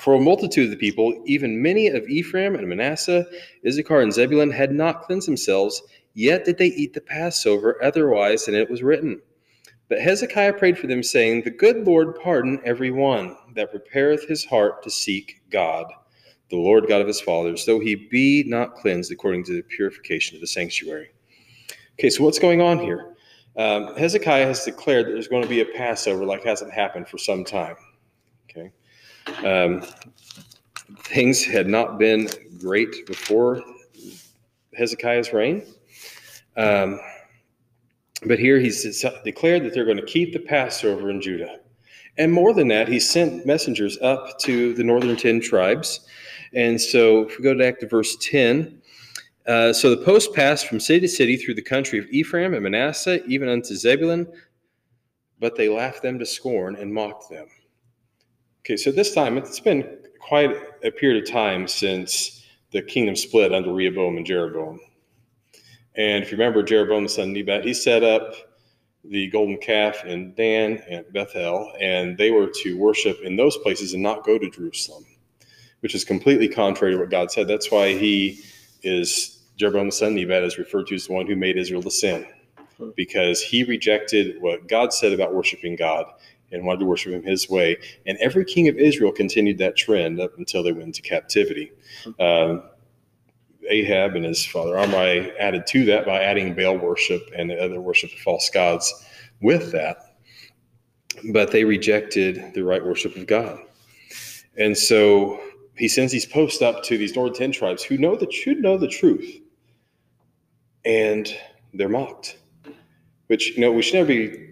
For 0.00 0.14
a 0.14 0.20
multitude 0.20 0.64
of 0.64 0.70
the 0.70 0.76
people, 0.76 1.22
even 1.26 1.62
many 1.62 1.88
of 1.88 2.08
Ephraim 2.08 2.56
and 2.56 2.68
Manasseh, 2.68 3.26
Issachar 3.66 4.00
and 4.00 4.12
Zebulun, 4.12 4.50
had 4.50 4.72
not 4.72 5.02
cleansed 5.02 5.28
themselves, 5.28 5.82
yet 6.14 6.44
did 6.44 6.58
they 6.58 6.68
eat 6.68 6.94
the 6.94 7.00
Passover 7.00 7.82
otherwise 7.82 8.46
than 8.46 8.54
it 8.54 8.70
was 8.70 8.82
written. 8.82 9.20
But 9.88 10.00
Hezekiah 10.00 10.54
prayed 10.54 10.78
for 10.78 10.86
them, 10.86 11.02
saying, 11.02 11.42
The 11.42 11.50
good 11.50 11.86
Lord 11.86 12.18
pardon 12.20 12.60
every 12.64 12.90
one 12.90 13.36
that 13.54 13.70
prepareth 13.70 14.26
his 14.26 14.44
heart 14.44 14.82
to 14.82 14.90
seek 14.90 15.42
God, 15.50 15.86
the 16.50 16.56
Lord 16.56 16.88
God 16.88 17.02
of 17.02 17.06
his 17.06 17.20
fathers, 17.20 17.66
though 17.66 17.80
he 17.80 17.94
be 17.94 18.44
not 18.46 18.74
cleansed 18.76 19.12
according 19.12 19.44
to 19.44 19.52
the 19.56 19.62
purification 19.62 20.36
of 20.36 20.40
the 20.40 20.46
sanctuary. 20.46 21.10
Okay, 21.94 22.10
so 22.10 22.24
what's 22.24 22.38
going 22.38 22.62
on 22.62 22.78
here? 22.78 23.14
Um, 23.56 23.94
Hezekiah 23.96 24.46
has 24.46 24.64
declared 24.64 25.06
that 25.06 25.12
there's 25.12 25.28
going 25.28 25.42
to 25.42 25.48
be 25.48 25.60
a 25.60 25.64
Passover 25.66 26.24
like 26.24 26.42
hasn't 26.42 26.72
happened 26.72 27.08
for 27.08 27.18
some 27.18 27.44
time. 27.44 27.76
Okay. 28.50 28.72
Um, 29.46 29.82
things 31.04 31.44
had 31.44 31.68
not 31.68 31.98
been 31.98 32.28
great 32.58 33.06
before 33.06 33.62
Hezekiah's 34.76 35.32
reign. 35.32 35.62
Um, 36.56 37.00
but 38.26 38.38
here 38.38 38.58
he's 38.58 39.04
declared 39.24 39.64
that 39.64 39.74
they're 39.74 39.84
going 39.84 39.98
to 39.98 40.04
keep 40.04 40.32
the 40.32 40.38
Passover 40.38 41.10
in 41.10 41.20
Judah. 41.20 41.60
And 42.16 42.32
more 42.32 42.54
than 42.54 42.68
that, 42.68 42.88
he 42.88 43.00
sent 43.00 43.44
messengers 43.44 43.98
up 44.00 44.38
to 44.40 44.72
the 44.74 44.84
northern 44.84 45.16
10 45.16 45.40
tribes. 45.40 46.06
And 46.54 46.80
so 46.80 47.22
if 47.22 47.36
we 47.36 47.44
go 47.44 47.58
back 47.58 47.80
to 47.80 47.88
verse 47.88 48.16
10, 48.20 48.80
uh, 49.46 49.72
so 49.72 49.90
the 49.90 50.04
post 50.04 50.32
passed 50.32 50.68
from 50.68 50.80
city 50.80 51.00
to 51.00 51.08
city 51.08 51.36
through 51.36 51.54
the 51.54 51.62
country 51.62 51.98
of 51.98 52.06
Ephraim 52.10 52.54
and 52.54 52.62
Manasseh, 52.62 53.24
even 53.26 53.48
unto 53.48 53.74
Zebulun, 53.74 54.26
but 55.38 55.56
they 55.56 55.68
laughed 55.68 56.02
them 56.02 56.18
to 56.18 56.24
scorn 56.24 56.76
and 56.76 56.92
mocked 56.92 57.28
them. 57.28 57.46
Okay, 58.60 58.76
so 58.76 58.90
this 58.90 59.12
time 59.12 59.36
it's 59.36 59.60
been 59.60 59.98
quite 60.20 60.56
a 60.84 60.90
period 60.90 61.22
of 61.22 61.30
time 61.30 61.68
since 61.68 62.46
the 62.70 62.80
kingdom 62.80 63.14
split 63.14 63.52
under 63.52 63.72
Rehoboam 63.72 64.16
and 64.16 64.24
Jeroboam. 64.24 64.80
And 65.96 66.24
if 66.24 66.32
you 66.32 66.38
remember, 66.38 66.62
Jeroboam 66.62 67.04
the 67.04 67.08
son 67.08 67.28
of 67.28 67.34
Nebat, 67.34 67.64
he 67.64 67.74
set 67.74 68.02
up 68.02 68.34
the 69.04 69.28
golden 69.28 69.58
calf 69.58 70.04
in 70.04 70.34
Dan 70.34 70.82
and 70.88 71.04
Bethel, 71.12 71.72
and 71.80 72.16
they 72.16 72.30
were 72.30 72.48
to 72.62 72.78
worship 72.78 73.20
in 73.22 73.36
those 73.36 73.56
places 73.58 73.94
and 73.94 74.02
not 74.02 74.24
go 74.24 74.38
to 74.38 74.50
Jerusalem, 74.50 75.04
which 75.80 75.94
is 75.94 76.04
completely 76.04 76.48
contrary 76.48 76.94
to 76.94 77.00
what 77.00 77.10
God 77.10 77.30
said. 77.30 77.46
That's 77.46 77.70
why 77.70 77.96
he 77.96 78.40
is, 78.82 79.42
Jeroboam 79.56 79.86
the 79.86 79.92
son 79.92 80.08
of 80.08 80.14
Nebat 80.14 80.42
is 80.42 80.58
referred 80.58 80.86
to 80.88 80.94
as 80.94 81.06
the 81.06 81.12
one 81.12 81.26
who 81.26 81.36
made 81.36 81.56
Israel 81.56 81.82
to 81.82 81.90
sin, 81.90 82.26
because 82.96 83.42
he 83.42 83.62
rejected 83.62 84.40
what 84.40 84.66
God 84.66 84.92
said 84.92 85.12
about 85.12 85.34
worshiping 85.34 85.76
God 85.76 86.06
and 86.50 86.64
wanted 86.64 86.80
to 86.80 86.86
worship 86.86 87.12
him 87.12 87.22
his 87.22 87.48
way. 87.50 87.76
And 88.06 88.16
every 88.18 88.44
king 88.44 88.68
of 88.68 88.76
Israel 88.76 89.12
continued 89.12 89.58
that 89.58 89.76
trend 89.76 90.20
up 90.20 90.38
until 90.38 90.62
they 90.62 90.72
went 90.72 90.86
into 90.86 91.02
captivity. 91.02 91.72
Um, 92.18 92.62
Ahab 93.68 94.14
and 94.14 94.24
his 94.24 94.44
father 94.44 94.78
Omri 94.78 95.32
added 95.38 95.66
to 95.68 95.84
that 95.86 96.06
by 96.06 96.22
adding 96.22 96.54
Baal 96.54 96.76
worship 96.76 97.22
and 97.36 97.50
the 97.50 97.60
other 97.60 97.80
worship 97.80 98.12
of 98.12 98.18
false 98.18 98.50
gods 98.50 98.92
with 99.40 99.72
that. 99.72 100.16
But 101.32 101.52
they 101.52 101.64
rejected 101.64 102.52
the 102.54 102.64
right 102.64 102.84
worship 102.84 103.16
of 103.16 103.26
God. 103.26 103.58
And 104.56 104.76
so 104.76 105.40
he 105.76 105.88
sends 105.88 106.12
these 106.12 106.26
posts 106.26 106.62
up 106.62 106.82
to 106.84 106.98
these 106.98 107.16
Northern 107.16 107.34
10 107.34 107.52
tribes 107.52 107.82
who 107.82 107.96
know 107.96 108.16
that 108.16 108.32
should 108.32 108.58
know 108.58 108.76
the 108.76 108.88
truth. 108.88 109.40
And 110.84 111.34
they're 111.72 111.88
mocked. 111.88 112.38
Which, 113.28 113.56
you 113.56 113.60
know, 113.60 113.72
we 113.72 113.82
should 113.82 113.94
never 113.94 114.08
be 114.08 114.50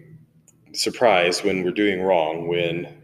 surprised 0.73 1.43
when 1.43 1.63
we're 1.63 1.71
doing 1.71 2.01
wrong 2.01 2.47
when 2.47 3.03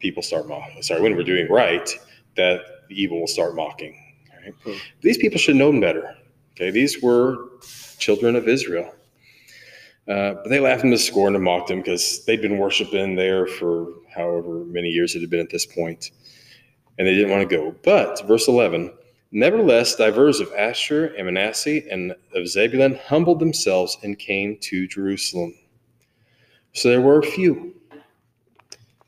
people 0.00 0.22
start 0.22 0.48
mocking. 0.48 0.82
Sorry, 0.82 1.00
when 1.00 1.14
we're 1.14 1.22
doing 1.22 1.48
right, 1.48 1.88
that 2.36 2.60
evil 2.90 3.20
will 3.20 3.28
start 3.28 3.54
mocking 3.54 4.09
Right? 4.42 4.54
Hmm. 4.64 4.72
These 5.02 5.18
people 5.18 5.38
should 5.38 5.56
know 5.56 5.78
better. 5.80 6.16
Okay, 6.52 6.70
these 6.70 7.02
were 7.02 7.48
children 7.98 8.36
of 8.36 8.48
Israel. 8.48 8.92
Uh, 10.08 10.34
but 10.34 10.48
they 10.48 10.58
laughed 10.58 10.82
them 10.82 10.90
to 10.90 10.98
scorn 10.98 11.34
and 11.34 11.44
mocked 11.44 11.68
them 11.68 11.78
because 11.78 12.24
they'd 12.24 12.42
been 12.42 12.58
worshiping 12.58 13.14
there 13.14 13.46
for 13.46 13.92
however 14.14 14.64
many 14.64 14.88
years 14.88 15.14
it 15.14 15.20
had 15.20 15.30
been 15.30 15.40
at 15.40 15.50
this 15.50 15.66
point, 15.66 16.10
and 16.98 17.06
they 17.06 17.14
didn't 17.14 17.30
want 17.30 17.48
to 17.48 17.56
go. 17.56 17.74
But 17.84 18.26
verse 18.26 18.48
11, 18.48 18.92
nevertheless, 19.30 19.94
divers 19.94 20.40
of 20.40 20.52
Asher 20.52 21.06
and 21.16 21.26
Manasseh 21.26 21.88
and 21.90 22.14
of 22.34 22.48
Zebulun 22.48 22.98
humbled 23.06 23.38
themselves 23.38 23.98
and 24.02 24.18
came 24.18 24.58
to 24.62 24.88
Jerusalem. 24.88 25.54
So 26.72 26.88
there 26.88 27.00
were 27.00 27.20
a 27.20 27.26
few 27.26 27.79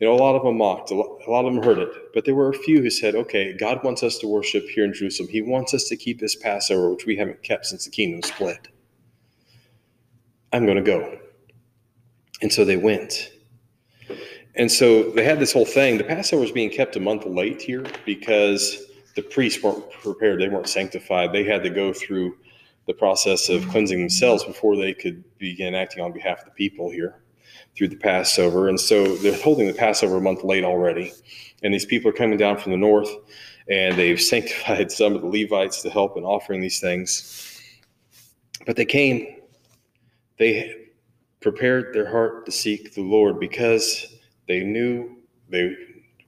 you 0.02 0.08
know, 0.08 0.14
a 0.14 0.18
lot 0.18 0.34
of 0.34 0.42
them 0.42 0.58
mocked, 0.58 0.90
a 0.90 0.96
lot, 0.96 1.20
a 1.24 1.30
lot 1.30 1.44
of 1.44 1.54
them 1.54 1.62
heard 1.62 1.78
it, 1.78 1.88
but 2.12 2.24
there 2.24 2.34
were 2.34 2.50
a 2.50 2.54
few 2.54 2.82
who 2.82 2.90
said, 2.90 3.14
okay, 3.14 3.52
God 3.52 3.84
wants 3.84 4.02
us 4.02 4.18
to 4.18 4.26
worship 4.26 4.68
here 4.68 4.84
in 4.84 4.92
Jerusalem. 4.92 5.28
He 5.28 5.42
wants 5.42 5.74
us 5.74 5.84
to 5.84 5.96
keep 5.96 6.18
this 6.18 6.34
Passover, 6.34 6.90
which 6.90 7.06
we 7.06 7.16
haven't 7.16 7.44
kept 7.44 7.66
since 7.66 7.84
the 7.84 7.90
kingdom 7.92 8.20
split. 8.24 8.66
I'm 10.52 10.64
going 10.64 10.76
to 10.76 10.82
go. 10.82 11.20
And 12.40 12.52
so 12.52 12.64
they 12.64 12.76
went. 12.76 13.30
And 14.56 14.72
so 14.72 15.08
they 15.10 15.22
had 15.22 15.38
this 15.38 15.52
whole 15.52 15.64
thing. 15.64 15.98
The 15.98 16.04
Passover 16.04 16.42
was 16.42 16.50
being 16.50 16.70
kept 16.70 16.96
a 16.96 17.00
month 17.00 17.24
late 17.24 17.62
here 17.62 17.86
because 18.04 18.84
the 19.14 19.22
priests 19.22 19.62
weren't 19.62 19.88
prepared, 19.92 20.40
they 20.40 20.48
weren't 20.48 20.68
sanctified. 20.68 21.32
They 21.32 21.44
had 21.44 21.62
to 21.62 21.70
go 21.70 21.92
through 21.92 22.38
the 22.88 22.94
process 22.94 23.48
of 23.48 23.68
cleansing 23.68 24.00
themselves 24.00 24.42
before 24.42 24.74
they 24.74 24.94
could 24.94 25.22
begin 25.38 25.76
acting 25.76 26.02
on 26.02 26.10
behalf 26.10 26.40
of 26.40 26.46
the 26.46 26.50
people 26.50 26.90
here 26.90 27.22
through 27.76 27.88
the 27.88 27.96
Passover. 27.96 28.68
And 28.68 28.78
so 28.78 29.16
they're 29.16 29.40
holding 29.40 29.66
the 29.66 29.74
Passover 29.74 30.16
a 30.16 30.20
month 30.20 30.44
late 30.44 30.64
already. 30.64 31.12
And 31.62 31.72
these 31.72 31.86
people 31.86 32.10
are 32.10 32.14
coming 32.14 32.38
down 32.38 32.58
from 32.58 32.72
the 32.72 32.78
north 32.78 33.10
and 33.68 33.96
they've 33.96 34.20
sanctified 34.20 34.90
some 34.90 35.14
of 35.14 35.22
the 35.22 35.28
Levites 35.28 35.82
to 35.82 35.90
help 35.90 36.16
in 36.16 36.24
offering 36.24 36.60
these 36.60 36.80
things. 36.80 37.60
But 38.66 38.76
they 38.76 38.84
came, 38.84 39.36
they 40.38 40.88
prepared 41.40 41.94
their 41.94 42.08
heart 42.08 42.46
to 42.46 42.52
seek 42.52 42.94
the 42.94 43.02
Lord 43.02 43.40
because 43.40 44.06
they 44.46 44.62
knew 44.62 45.16
they 45.48 45.74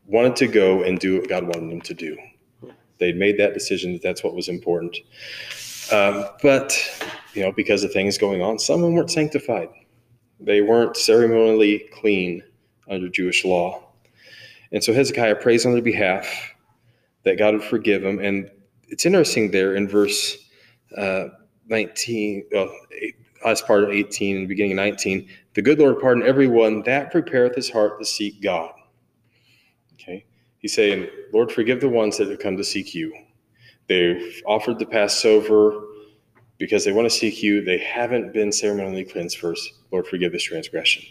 wanted 0.06 0.36
to 0.36 0.46
go 0.48 0.82
and 0.82 0.98
do 0.98 1.18
what 1.18 1.28
God 1.28 1.44
wanted 1.44 1.70
them 1.70 1.80
to 1.82 1.94
do. 1.94 2.16
They'd 2.98 3.16
made 3.16 3.38
that 3.38 3.54
decision 3.54 3.92
that 3.92 4.02
that's 4.02 4.22
what 4.22 4.34
was 4.34 4.48
important. 4.48 4.96
Um, 5.92 6.26
but, 6.42 6.76
you 7.34 7.42
know, 7.42 7.52
because 7.52 7.84
of 7.84 7.92
things 7.92 8.18
going 8.18 8.42
on, 8.42 8.58
some 8.58 8.76
of 8.76 8.82
them 8.82 8.94
weren't 8.94 9.10
sanctified. 9.10 9.68
They 10.44 10.60
weren't 10.60 10.96
ceremonially 10.96 11.88
clean 11.92 12.42
under 12.88 13.08
Jewish 13.08 13.44
law. 13.44 13.82
And 14.72 14.82
so 14.82 14.92
Hezekiah 14.92 15.36
prays 15.36 15.64
on 15.64 15.72
their 15.72 15.82
behalf 15.82 16.54
that 17.22 17.38
God 17.38 17.54
would 17.54 17.64
forgive 17.64 18.02
them. 18.02 18.18
And 18.18 18.50
it's 18.88 19.06
interesting 19.06 19.50
there 19.50 19.74
in 19.74 19.88
verse 19.88 20.36
uh, 20.96 21.26
19, 21.68 22.44
well, 22.52 22.74
last 23.44 23.66
part 23.66 23.84
of 23.84 23.90
18 23.90 24.36
and 24.36 24.48
beginning 24.48 24.72
of 24.72 24.76
19, 24.76 25.28
the 25.54 25.62
good 25.62 25.78
Lord 25.78 26.00
pardon 26.00 26.22
everyone 26.22 26.82
that 26.82 27.10
prepareth 27.10 27.54
his 27.54 27.70
heart 27.70 27.98
to 27.98 28.04
seek 28.04 28.42
God. 28.42 28.72
Okay. 29.94 30.24
He's 30.58 30.74
saying, 30.74 31.08
Lord, 31.32 31.50
forgive 31.52 31.80
the 31.80 31.88
ones 31.88 32.18
that 32.18 32.28
have 32.28 32.38
come 32.38 32.56
to 32.56 32.64
seek 32.64 32.94
you. 32.94 33.14
They've 33.86 34.42
offered 34.46 34.78
the 34.78 34.86
Passover 34.86 35.82
because 36.58 36.84
they 36.84 36.92
want 36.92 37.06
to 37.06 37.16
seek 37.16 37.42
you. 37.42 37.64
They 37.64 37.78
haven't 37.78 38.32
been 38.32 38.52
ceremonially 38.52 39.04
cleansed 39.04 39.38
first. 39.38 39.72
Lord, 39.90 40.06
forgive 40.06 40.32
this 40.32 40.42
transgression. 40.42 41.02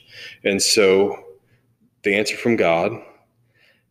And 0.44 0.62
so 0.62 1.24
the 2.04 2.16
answer 2.16 2.38
from 2.38 2.56
God 2.56 2.92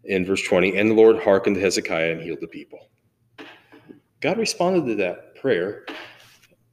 in 0.04 0.24
verse 0.24 0.42
20, 0.42 0.76
and 0.76 0.90
the 0.90 0.94
Lord 0.94 1.18
hearkened 1.18 1.56
to 1.56 1.62
Hezekiah 1.62 2.12
and 2.12 2.22
healed 2.22 2.40
the 2.40 2.48
people. 2.48 2.88
God 4.20 4.38
responded 4.38 4.86
to 4.86 4.94
that 4.96 5.36
prayer. 5.36 5.84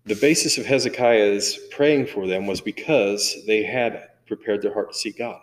The 0.05 0.15
basis 0.15 0.57
of 0.57 0.65
Hezekiah's 0.65 1.59
praying 1.71 2.07
for 2.07 2.27
them 2.27 2.47
was 2.47 2.61
because 2.61 3.35
they 3.45 3.63
had 3.63 4.09
prepared 4.27 4.61
their 4.61 4.73
heart 4.73 4.91
to 4.91 4.97
seek 4.97 5.17
God. 5.17 5.39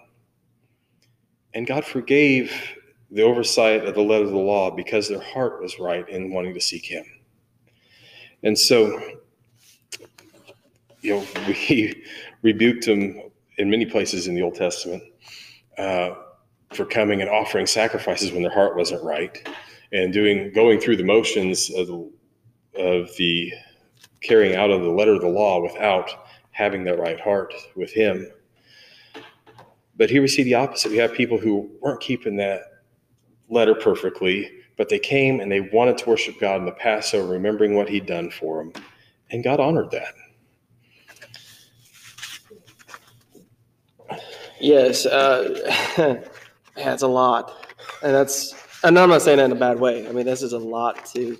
And 1.55 1.66
God 1.66 1.85
forgave 1.85 2.53
the 3.11 3.22
oversight 3.22 3.85
of 3.85 3.94
the 3.94 4.03
letter 4.03 4.25
of 4.25 4.31
the 4.31 4.37
law 4.37 4.70
because 4.70 5.09
their 5.09 5.20
heart 5.20 5.61
was 5.62 5.79
right 5.79 6.09
in 6.09 6.33
wanting 6.33 6.55
to 6.55 6.61
seek 6.61 6.85
Him. 6.85 7.05
And 8.42 8.59
so 8.59 9.01
you 11.07 11.14
know, 11.14 11.27
we 11.47 12.03
rebuked 12.42 12.87
him 12.87 13.23
in 13.59 13.71
many 13.71 13.87
places 13.87 14.27
in 14.27 14.35
the 14.35 14.42
Old 14.42 14.57
Testament 14.57 15.03
uh, 15.79 16.11
for 16.73 16.85
coming 16.85 17.21
and 17.21 17.31
offering 17.31 17.66
sacrifices 17.66 18.33
when 18.33 18.42
their 18.42 18.53
heart 18.53 18.77
wasn't 18.77 19.03
right, 19.05 19.49
and 19.92 20.12
doing 20.12 20.53
going 20.53 20.81
through 20.81 20.97
the 20.97 21.05
motions 21.05 21.71
of 21.71 21.87
the, 21.87 22.11
of 22.77 23.16
the 23.16 23.53
carrying 24.21 24.57
out 24.57 24.71
of 24.71 24.83
the 24.83 24.90
letter 24.90 25.14
of 25.14 25.21
the 25.21 25.29
law 25.29 25.62
without 25.62 26.11
having 26.51 26.83
that 26.85 26.99
right 26.99 27.21
heart 27.21 27.55
with 27.77 27.92
Him. 27.92 28.27
But 29.97 30.11
here 30.11 30.21
we 30.21 30.29
see 30.29 30.42
the 30.42 30.55
opposite. 30.55 30.90
We 30.90 30.99
have 30.99 31.14
people 31.14 31.38
who 31.38 31.71
weren't 31.81 32.01
keeping 32.01 32.37
that 32.37 32.62
letter 33.49 33.75
perfectly, 33.75 34.51
but 34.77 34.88
they 34.88 34.99
came 34.99 35.40
and 35.40 35.51
they 35.51 35.61
wanted 35.61 35.97
to 35.99 36.11
worship 36.11 36.40
God 36.40 36.57
in 36.57 36.66
the 36.66 36.73
Passover, 36.73 37.33
remembering 37.33 37.75
what 37.75 37.88
He'd 37.88 38.07
done 38.07 38.31
for 38.31 38.59
them, 38.59 38.73
and 39.31 39.45
God 39.45 39.61
honored 39.61 39.92
that. 39.92 40.14
Yes, 44.66 45.07
uh, 45.07 46.20
that's 46.76 47.02
a 47.02 47.07
lot, 47.07 47.55
and 48.02 48.12
that's. 48.12 48.52
And 48.83 48.98
I'm 48.98 49.09
not 49.09 49.22
saying 49.22 49.38
that 49.38 49.44
in 49.44 49.52
a 49.52 49.55
bad 49.55 49.79
way. 49.79 50.09
I 50.09 50.12
mean, 50.12 50.26
this 50.26 50.42
is 50.42 50.52
a 50.52 50.59
lot 50.59 51.07
to 51.14 51.38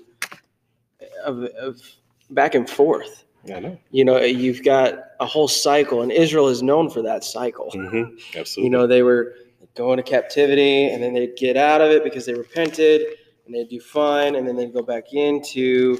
of, 1.25 1.43
of 1.43 1.81
back 2.29 2.55
and 2.55 2.69
forth. 2.69 3.25
I 3.53 3.59
know. 3.59 3.77
You 3.91 4.05
know, 4.05 4.17
you've 4.19 4.63
got 4.63 4.95
a 5.19 5.25
whole 5.25 5.49
cycle, 5.49 6.03
and 6.03 6.11
Israel 6.11 6.47
is 6.47 6.63
known 6.63 6.89
for 6.89 7.01
that 7.01 7.25
cycle. 7.25 7.69
hmm 7.71 8.15
Absolutely. 8.33 8.63
You 8.63 8.69
know, 8.69 8.87
they 8.87 9.03
were 9.03 9.35
going 9.75 9.97
to 9.97 10.03
captivity, 10.03 10.85
and 10.89 11.03
then 11.03 11.13
they'd 11.13 11.35
get 11.35 11.57
out 11.57 11.81
of 11.81 11.91
it 11.91 12.05
because 12.05 12.25
they 12.25 12.33
repented, 12.33 13.01
and 13.45 13.53
they'd 13.53 13.69
do 13.69 13.81
fine, 13.81 14.35
and 14.35 14.47
then 14.47 14.55
they'd 14.55 14.73
go 14.73 14.81
back 14.81 15.13
into 15.13 15.99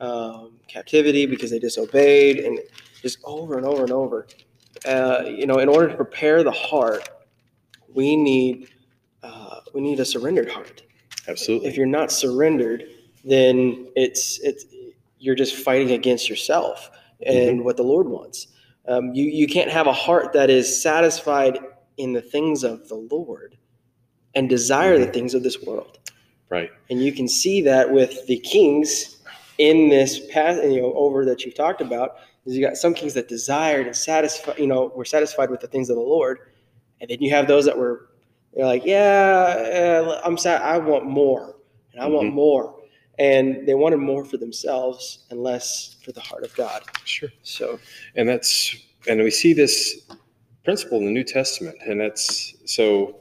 um, 0.00 0.60
captivity 0.68 1.26
because 1.26 1.50
they 1.50 1.58
disobeyed, 1.58 2.38
and 2.38 2.60
just 3.02 3.18
over 3.24 3.56
and 3.56 3.66
over 3.66 3.82
and 3.82 3.90
over. 3.92 4.28
Uh, 4.86 5.24
you 5.26 5.46
know, 5.46 5.58
in 5.58 5.68
order 5.68 5.88
to 5.88 5.94
prepare 5.94 6.42
the 6.42 6.50
heart, 6.50 7.08
we 7.94 8.16
need 8.16 8.68
uh, 9.22 9.60
we 9.74 9.80
need 9.80 10.00
a 10.00 10.04
surrendered 10.04 10.50
heart. 10.50 10.82
Absolutely. 11.28 11.68
If 11.68 11.76
you're 11.76 11.86
not 11.86 12.10
surrendered, 12.10 12.84
then 13.24 13.88
it's 13.94 14.40
it's 14.40 14.64
you're 15.18 15.36
just 15.36 15.54
fighting 15.54 15.92
against 15.92 16.28
yourself 16.28 16.90
and 17.24 17.64
what 17.64 17.76
the 17.76 17.84
Lord 17.84 18.08
wants. 18.08 18.48
Um, 18.88 19.12
you 19.14 19.24
you 19.24 19.46
can't 19.46 19.70
have 19.70 19.86
a 19.86 19.92
heart 19.92 20.32
that 20.32 20.50
is 20.50 20.82
satisfied 20.82 21.58
in 21.96 22.12
the 22.12 22.22
things 22.22 22.64
of 22.64 22.88
the 22.88 22.96
Lord 22.96 23.56
and 24.34 24.48
desire 24.48 24.98
the 24.98 25.06
Mhm. 25.06 25.12
things 25.12 25.34
of 25.34 25.42
this 25.42 25.62
world. 25.62 25.98
right. 26.48 26.70
And 26.90 27.02
you 27.02 27.12
can 27.12 27.28
see 27.28 27.62
that 27.62 27.90
with 27.92 28.26
the 28.26 28.38
kings 28.38 29.21
in 29.58 29.88
this 29.88 30.26
path, 30.30 30.62
you 30.64 30.80
know, 30.80 30.92
over 30.94 31.24
that 31.24 31.44
you've 31.44 31.54
talked 31.54 31.80
about. 31.80 32.16
Is 32.44 32.56
you 32.56 32.66
got 32.66 32.76
some 32.76 32.92
kings 32.94 33.14
that 33.14 33.28
desired 33.28 33.86
and 33.86 33.94
satisfied, 33.94 34.58
you 34.58 34.66
know, 34.66 34.92
were 34.96 35.04
satisfied 35.04 35.48
with 35.50 35.60
the 35.60 35.68
things 35.68 35.88
of 35.90 35.96
the 35.96 36.02
Lord, 36.02 36.38
and 37.00 37.08
then 37.08 37.18
you 37.20 37.30
have 37.30 37.46
those 37.46 37.64
that 37.66 37.78
were, 37.78 38.08
they're 38.54 38.66
like, 38.66 38.84
yeah, 38.84 40.02
uh, 40.04 40.20
I'm 40.24 40.36
sad, 40.36 40.60
I 40.62 40.78
want 40.78 41.06
more, 41.06 41.56
and 41.92 42.02
I 42.02 42.06
want 42.06 42.30
Mhm. 42.30 42.32
more, 42.34 42.80
and 43.18 43.66
they 43.66 43.74
wanted 43.74 43.98
more 43.98 44.24
for 44.24 44.38
themselves 44.38 45.24
and 45.30 45.40
less 45.40 45.96
for 46.02 46.10
the 46.10 46.20
heart 46.20 46.42
of 46.42 46.52
God. 46.56 46.82
Sure. 47.04 47.28
So, 47.42 47.78
And 48.16 48.28
that's 48.28 48.74
and 49.06 49.22
we 49.22 49.30
see 49.30 49.52
this 49.52 50.02
principle 50.64 50.98
in 50.98 51.04
the 51.04 51.10
New 51.12 51.24
Testament, 51.24 51.76
and 51.86 52.00
that's 52.00 52.54
so. 52.64 53.16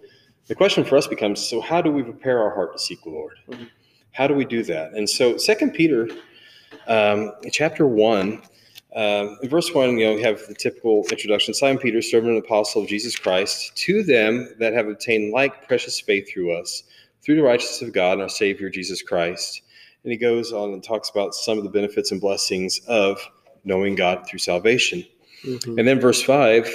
The 0.48 0.56
question 0.56 0.84
for 0.84 0.98
us 0.98 1.08
becomes: 1.08 1.40
So, 1.40 1.62
how 1.62 1.82
do 1.82 1.92
we 1.92 2.04
prepare 2.04 2.40
our 2.40 2.54
heart 2.54 2.74
to 2.74 2.80
seek 2.80 3.02
the 3.04 3.10
Lord? 3.12 3.38
Mhm. 3.50 3.70
How 4.12 4.28
do 4.28 4.34
we 4.34 4.46
do 4.46 4.64
that? 4.64 4.94
And 4.94 5.10
so, 5.10 5.38
Second 5.38 5.74
Peter, 5.74 6.10
um, 6.88 7.32
chapter 7.52 7.88
one, 7.88 8.42
um, 8.96 9.38
in 9.42 9.50
verse 9.50 9.74
one, 9.74 9.98
you 9.98 10.06
know, 10.06 10.16
we 10.16 10.22
have 10.22 10.46
the 10.48 10.54
typical 10.54 11.06
introduction: 11.10 11.54
Simon 11.54 11.78
Peter, 11.78 12.02
servant 12.02 12.34
and 12.36 12.44
apostle 12.44 12.82
of 12.82 12.90
Jesus 12.90 13.16
Christ, 13.16 13.76
to 13.78 14.04
them 14.04 14.54
that 14.60 14.74
have 14.74 14.88
obtained 14.88 15.32
like 15.32 15.68
precious 15.68 16.00
faith 16.00 16.30
through 16.32 16.58
us, 16.60 16.84
through 17.22 17.36
the 17.36 17.44
righteousness 17.44 17.82
of 17.88 17.94
God 17.94 18.14
and 18.14 18.24
our 18.24 18.30
Savior 18.30 18.70
Jesus 18.70 19.02
Christ. 19.02 19.62
And 20.04 20.12
he 20.12 20.18
goes 20.18 20.52
on 20.52 20.74
and 20.74 20.84
talks 20.84 21.10
about 21.10 21.34
some 21.36 21.58
of 21.58 21.64
the 21.64 21.70
benefits 21.70 22.12
and 22.12 22.20
blessings 22.20 22.82
of 22.88 23.20
knowing 23.64 23.96
God 23.96 24.28
through 24.28 24.40
salvation. 24.40 25.06
mhm. 25.46 25.78
And 25.80 25.88
then 25.88 26.00
verse 26.00 26.22
five, 26.22 26.68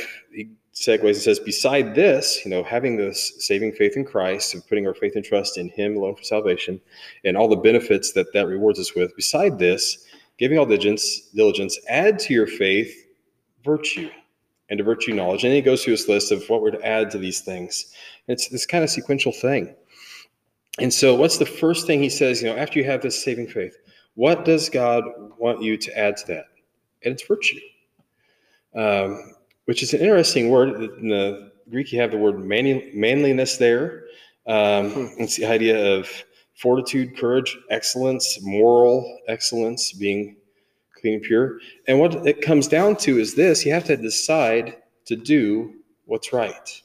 segues 0.76 1.04
and 1.04 1.16
says, 1.16 1.40
Beside 1.40 1.94
this, 1.94 2.44
you 2.44 2.50
know, 2.50 2.62
having 2.62 2.96
this 2.96 3.32
saving 3.38 3.72
faith 3.72 3.96
in 3.96 4.04
Christ 4.04 4.54
and 4.54 4.66
putting 4.66 4.86
our 4.86 4.94
faith 4.94 5.16
and 5.16 5.24
trust 5.24 5.58
in 5.58 5.68
Him 5.70 5.96
alone 5.96 6.14
for 6.14 6.22
salvation 6.22 6.80
and 7.24 7.36
all 7.36 7.48
the 7.48 7.56
benefits 7.56 8.12
that 8.12 8.32
that 8.32 8.46
rewards 8.46 8.78
us 8.78 8.94
with, 8.94 9.16
beside 9.16 9.58
this, 9.58 10.06
giving 10.38 10.58
all 10.58 10.66
diligence, 10.66 11.30
diligence, 11.34 11.78
add 11.88 12.18
to 12.20 12.34
your 12.34 12.46
faith 12.46 13.06
virtue 13.64 14.10
and 14.68 14.78
to 14.78 14.84
virtue 14.84 15.14
knowledge. 15.14 15.44
And 15.44 15.52
he 15.52 15.62
goes 15.62 15.82
through 15.82 15.94
this 15.94 16.08
list 16.08 16.30
of 16.30 16.48
what 16.48 16.60
we're 16.60 16.70
to 16.72 16.86
add 16.86 17.10
to 17.12 17.18
these 17.18 17.40
things. 17.40 17.92
It's 18.28 18.48
this 18.48 18.66
kind 18.66 18.84
of 18.84 18.90
sequential 18.90 19.32
thing. 19.32 19.74
And 20.78 20.92
so, 20.92 21.14
what's 21.14 21.38
the 21.38 21.46
first 21.46 21.86
thing 21.86 22.02
he 22.02 22.10
says, 22.10 22.42
you 22.42 22.48
know, 22.48 22.56
after 22.56 22.78
you 22.78 22.84
have 22.84 23.00
this 23.00 23.22
saving 23.22 23.48
faith? 23.48 23.78
What 24.14 24.44
does 24.44 24.68
God 24.68 25.04
want 25.38 25.62
you 25.62 25.76
to 25.78 25.98
add 25.98 26.16
to 26.18 26.26
that? 26.28 26.46
And 27.02 27.12
it's 27.12 27.26
virtue 27.26 27.60
um, 28.76 29.34
which 29.66 29.82
is 29.82 29.92
an 29.94 30.00
interesting 30.00 30.48
word. 30.48 30.82
In 31.00 31.08
the 31.08 31.52
Greek, 31.70 31.92
you 31.92 32.00
have 32.00 32.10
the 32.10 32.18
word 32.18 32.38
manly, 32.38 32.90
manliness 32.94 33.58
there. 33.58 34.04
Um, 34.46 34.90
Hmm. 34.90 35.06
It's 35.18 35.36
the 35.36 35.46
idea 35.46 35.96
of 35.96 36.08
fortitude, 36.54 37.16
courage, 37.16 37.56
excellence, 37.70 38.38
moral 38.42 39.18
excellence, 39.28 39.92
being 39.92 40.36
clean 41.00 41.14
and 41.14 41.22
pure. 41.22 41.58
And 41.86 42.00
what 42.00 42.26
it 42.26 42.40
comes 42.40 42.68
down 42.68 42.96
to 42.96 43.18
is 43.18 43.34
this 43.34 43.66
you 43.66 43.72
have 43.72 43.84
to 43.84 43.96
decide 43.96 44.76
to 45.06 45.16
do 45.16 45.74
what's 46.06 46.32
right. 46.32 46.82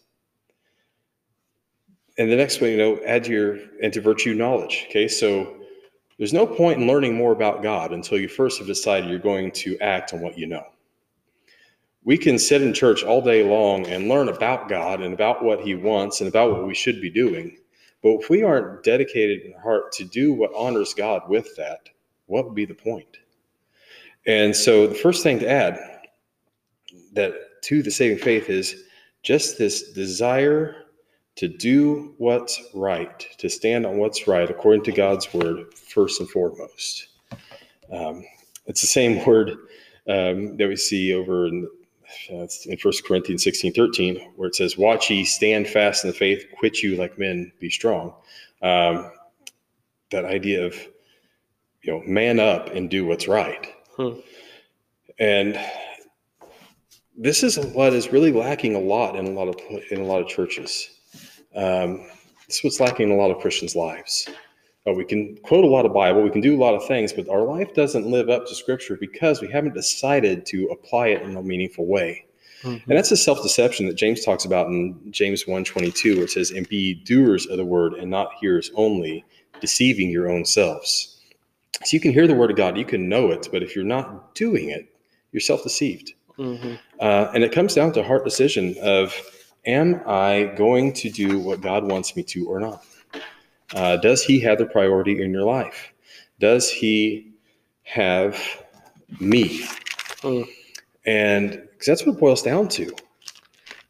And 2.17 2.31
the 2.31 2.35
next 2.35 2.61
one, 2.61 2.71
you 2.71 2.77
know, 2.77 2.99
add 3.05 3.23
to 3.25 3.31
your 3.31 3.59
and 3.81 3.93
to 3.93 4.01
virtue 4.01 4.33
knowledge. 4.33 4.85
Okay, 4.89 5.07
so 5.07 5.55
there's 6.17 6.33
no 6.33 6.45
point 6.45 6.79
in 6.79 6.87
learning 6.87 7.15
more 7.15 7.31
about 7.31 7.63
God 7.63 7.93
until 7.93 8.19
you 8.19 8.27
first 8.27 8.59
have 8.59 8.67
decided 8.67 9.09
you're 9.09 9.19
going 9.19 9.51
to 9.53 9.77
act 9.79 10.13
on 10.13 10.21
what 10.21 10.37
you 10.37 10.45
know 10.45 10.65
we 12.03 12.17
can 12.17 12.39
sit 12.39 12.61
in 12.61 12.73
church 12.73 13.03
all 13.03 13.21
day 13.21 13.43
long 13.43 13.85
and 13.87 14.09
learn 14.09 14.29
about 14.29 14.67
God 14.67 15.01
and 15.01 15.13
about 15.13 15.43
what 15.43 15.61
He 15.61 15.75
wants 15.75 16.21
and 16.21 16.27
about 16.27 16.51
what 16.51 16.65
we 16.65 16.73
should 16.73 16.99
be 17.01 17.09
doing. 17.09 17.57
But 18.01 18.21
if 18.21 18.29
we 18.29 18.43
aren't 18.43 18.83
dedicated 18.83 19.41
in 19.41 19.53
heart 19.61 19.91
to 19.93 20.05
do 20.05 20.33
what 20.33 20.51
honors 20.55 20.93
God 20.93 21.21
with 21.29 21.55
that, 21.57 21.89
what 22.25 22.45
would 22.45 22.55
be 22.55 22.65
the 22.65 22.73
point? 22.73 23.17
And 24.25 24.55
so 24.55 24.87
the 24.87 24.95
first 24.95 25.23
thing 25.23 25.39
to 25.39 25.49
add 25.49 25.79
that 27.13 27.33
to 27.63 27.83
the 27.83 27.91
saving 27.91 28.17
faith 28.17 28.49
is 28.49 28.83
just 29.23 29.57
this 29.57 29.91
desire 29.91 30.75
to 31.35 31.47
do 31.47 32.13
what's 32.17 32.61
right, 32.73 33.19
to 33.37 33.49
stand 33.49 33.85
on 33.85 33.97
what's 33.97 34.27
right 34.27 34.49
according 34.49 34.83
to 34.83 34.91
God's 34.91 35.31
word, 35.33 35.73
first 35.73 36.19
and 36.19 36.29
foremost. 36.29 37.07
Um, 37.91 38.23
it's 38.65 38.81
the 38.81 38.87
same 38.87 39.23
word 39.25 39.51
um, 40.07 40.57
that 40.57 40.67
we 40.67 40.75
see 40.75 41.13
over 41.13 41.47
in 41.47 41.67
it's 42.29 42.65
in 42.65 42.77
1 42.77 42.93
Corinthians 43.05 43.43
16, 43.43 43.73
13, 43.73 44.33
where 44.35 44.47
it 44.47 44.55
says, 44.55 44.77
Watch 44.77 45.09
ye, 45.09 45.23
stand 45.23 45.67
fast 45.67 46.03
in 46.03 46.09
the 46.09 46.15
faith, 46.15 46.45
quit 46.57 46.81
you 46.81 46.95
like 46.95 47.17
men, 47.17 47.51
be 47.59 47.69
strong. 47.69 48.13
Um, 48.61 49.11
that 50.11 50.25
idea 50.25 50.65
of, 50.65 50.75
you 51.81 51.93
know, 51.93 52.01
man 52.05 52.39
up 52.39 52.69
and 52.69 52.89
do 52.89 53.05
what's 53.05 53.27
right. 53.27 53.73
Hmm. 53.95 54.19
And 55.19 55.59
this 57.17 57.43
is 57.43 57.57
what 57.57 57.93
is 57.93 58.11
really 58.11 58.31
lacking 58.31 58.75
a 58.75 58.79
lot 58.79 59.15
in 59.15 59.27
a 59.27 59.31
lot 59.31 59.47
of 59.47 59.55
in 59.91 60.01
a 60.01 60.05
lot 60.05 60.21
of 60.21 60.27
churches. 60.27 60.89
Um, 61.55 62.07
this 62.47 62.57
is 62.57 62.63
what's 62.63 62.79
lacking 62.79 63.09
in 63.09 63.15
a 63.15 63.21
lot 63.21 63.31
of 63.31 63.39
Christians' 63.39 63.75
lives. 63.75 64.27
Uh, 64.87 64.93
we 64.93 65.05
can 65.05 65.37
quote 65.43 65.63
a 65.63 65.67
lot 65.67 65.85
of 65.85 65.93
Bible, 65.93 66.23
we 66.23 66.31
can 66.31 66.41
do 66.41 66.55
a 66.55 66.61
lot 66.61 66.73
of 66.73 66.85
things, 66.87 67.13
but 67.13 67.29
our 67.29 67.43
life 67.43 67.73
doesn't 67.75 68.07
live 68.07 68.29
up 68.29 68.47
to 68.47 68.55
Scripture 68.55 68.97
because 68.99 69.39
we 69.39 69.47
haven't 69.47 69.75
decided 69.75 70.45
to 70.47 70.65
apply 70.67 71.07
it 71.09 71.21
in 71.21 71.35
a 71.35 71.43
meaningful 71.43 71.85
way. 71.85 72.25
Mhm. 72.63 72.81
And 72.87 72.97
that's 72.97 73.09
the 73.09 73.17
self-deception 73.17 73.87
that 73.87 73.95
James 73.95 74.23
talks 74.25 74.45
about 74.45 74.67
in 74.67 74.95
James 75.11 75.45
1:22, 75.47 76.15
where 76.15 76.25
it 76.25 76.31
says, 76.31 76.51
"And 76.51 76.67
be 76.67 76.95
doers 76.95 77.45
of 77.45 77.57
the 77.57 77.65
word, 77.65 77.93
and 77.93 78.09
not 78.09 78.31
hearers 78.39 78.71
only, 78.75 79.23
deceiving 79.59 80.09
your 80.09 80.29
own 80.29 80.45
selves." 80.45 81.17
So 81.83 81.95
you 81.95 81.99
can 81.99 82.11
hear 82.11 82.27
the 82.27 82.35
word 82.35 82.51
of 82.51 82.57
God, 82.57 82.77
you 82.77 82.85
can 82.85 83.09
know 83.09 83.31
it, 83.31 83.49
but 83.51 83.63
if 83.63 83.75
you're 83.75 83.85
not 83.85 84.35
doing 84.35 84.69
it, 84.69 84.87
you're 85.31 85.41
self-deceived. 85.41 86.13
Mhm. 86.37 86.79
Uh, 86.99 87.27
and 87.33 87.43
it 87.43 87.51
comes 87.51 87.73
down 87.75 87.93
to 87.93 88.03
heart 88.03 88.23
decision 88.23 88.75
of, 88.81 89.15
am 89.65 90.01
I 90.07 90.51
going 90.55 90.93
to 90.93 91.09
do 91.09 91.39
what 91.39 91.61
God 91.61 91.89
wants 91.89 92.15
me 92.15 92.23
to 92.23 92.47
or 92.47 92.59
not? 92.59 92.83
Uh, 93.73 93.97
does 93.97 94.23
He 94.23 94.39
have 94.41 94.57
the 94.57 94.65
priority 94.65 95.21
in 95.21 95.31
your 95.31 95.43
life? 95.43 95.93
Does 96.39 96.69
He 96.69 97.31
have 97.83 98.63
me? 99.19 99.65
Hmm. 100.21 100.43
And 101.05 101.51
because 101.51 101.87
that's 101.87 102.05
what 102.05 102.15
it 102.15 102.19
boils 102.19 102.43
down 102.43 102.67
to. 102.69 102.91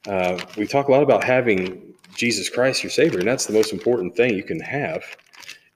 Uh, 0.08 0.40
we 0.58 0.66
talk 0.66 0.88
a 0.88 0.92
lot 0.92 1.04
about 1.04 1.24
having 1.24 1.94
Jesus 2.16 2.50
Christ, 2.50 2.84
your 2.84 2.90
Savior, 2.90 3.20
and 3.20 3.28
that's 3.28 3.46
the 3.46 3.54
most 3.54 3.74
important 3.74 4.16
thing 4.16 4.34
you 4.34 4.44
can 4.44 4.60
have 4.60 5.04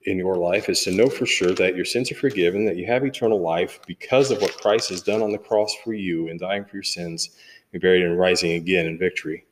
in 0.04 0.18
your 0.18 0.36
life 0.36 0.68
is 0.68 0.82
to 0.84 0.92
know 0.92 1.08
for 1.08 1.26
sure 1.26 1.52
that 1.52 1.74
your 1.74 1.84
sins 1.84 2.10
are 2.12 2.16
forgiven, 2.16 2.64
that 2.64 2.76
you 2.76 2.86
have 2.86 3.04
eternal 3.04 3.40
life 3.40 3.80
because 3.86 4.30
of 4.30 4.40
what 4.40 4.56
Christ 4.56 4.88
has 4.90 5.02
done 5.02 5.20
on 5.20 5.32
the 5.32 5.38
cross 5.38 5.74
for 5.82 5.92
you 5.92 6.28
and 6.28 6.38
dying 6.38 6.64
for 6.64 6.76
your 6.76 6.84
sins, 6.84 7.30
and 7.72 7.82
buried 7.82 8.02
and 8.02 8.18
rising 8.18 8.52
again 8.52 8.86
in 8.86 8.98
victory. 8.98 9.44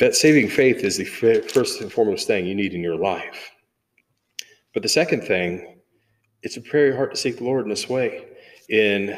That 0.00 0.16
saving 0.16 0.48
faith 0.48 0.82
is 0.82 0.96
the 0.96 1.04
first 1.04 1.82
and 1.82 1.92
foremost 1.92 2.26
thing 2.26 2.46
you 2.46 2.54
need 2.54 2.72
in 2.72 2.80
your 2.80 2.96
life. 2.96 3.50
But 4.72 4.82
the 4.82 4.88
second 4.88 5.22
thing 5.22 5.78
to 6.42 6.60
prepare 6.60 6.86
your 6.86 6.96
heart 6.96 7.10
to 7.10 7.20
seek 7.20 7.36
the 7.36 7.44
Lord 7.44 7.64
in 7.64 7.68
this 7.68 7.86
way, 7.86 8.24
in 8.70 9.16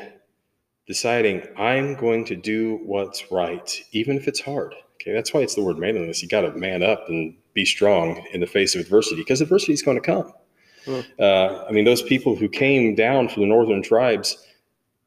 deciding, 0.88 1.46
I'm 1.56 1.94
going 1.94 2.24
to 2.24 2.34
do 2.34 2.80
what's 2.84 3.30
right, 3.30 3.80
even 3.92 4.16
if 4.16 4.26
it's 4.26 4.40
hard. 4.40 4.74
Okay, 4.94 5.12
that's 5.12 5.32
why 5.32 5.40
it's 5.40 5.54
the 5.54 5.62
word 5.62 5.78
manliness. 5.78 6.20
You 6.20 6.28
got 6.28 6.40
to 6.40 6.52
man 6.52 6.82
up 6.82 7.08
and 7.08 7.36
be 7.54 7.64
strong 7.64 8.26
in 8.32 8.40
the 8.40 8.46
face 8.46 8.74
of 8.74 8.80
adversity 8.80 9.20
because 9.20 9.40
adversity 9.40 9.74
is 9.74 9.82
going 9.82 10.00
to 10.00 10.04
come. 10.04 10.32
Hmm. 10.84 11.00
Uh, 11.16 11.64
I 11.68 11.70
mean, 11.70 11.84
those 11.84 12.02
people 12.02 12.34
who 12.34 12.48
came 12.48 12.96
down 12.96 13.28
from 13.28 13.42
the 13.42 13.48
northern 13.48 13.82
tribes, 13.82 14.44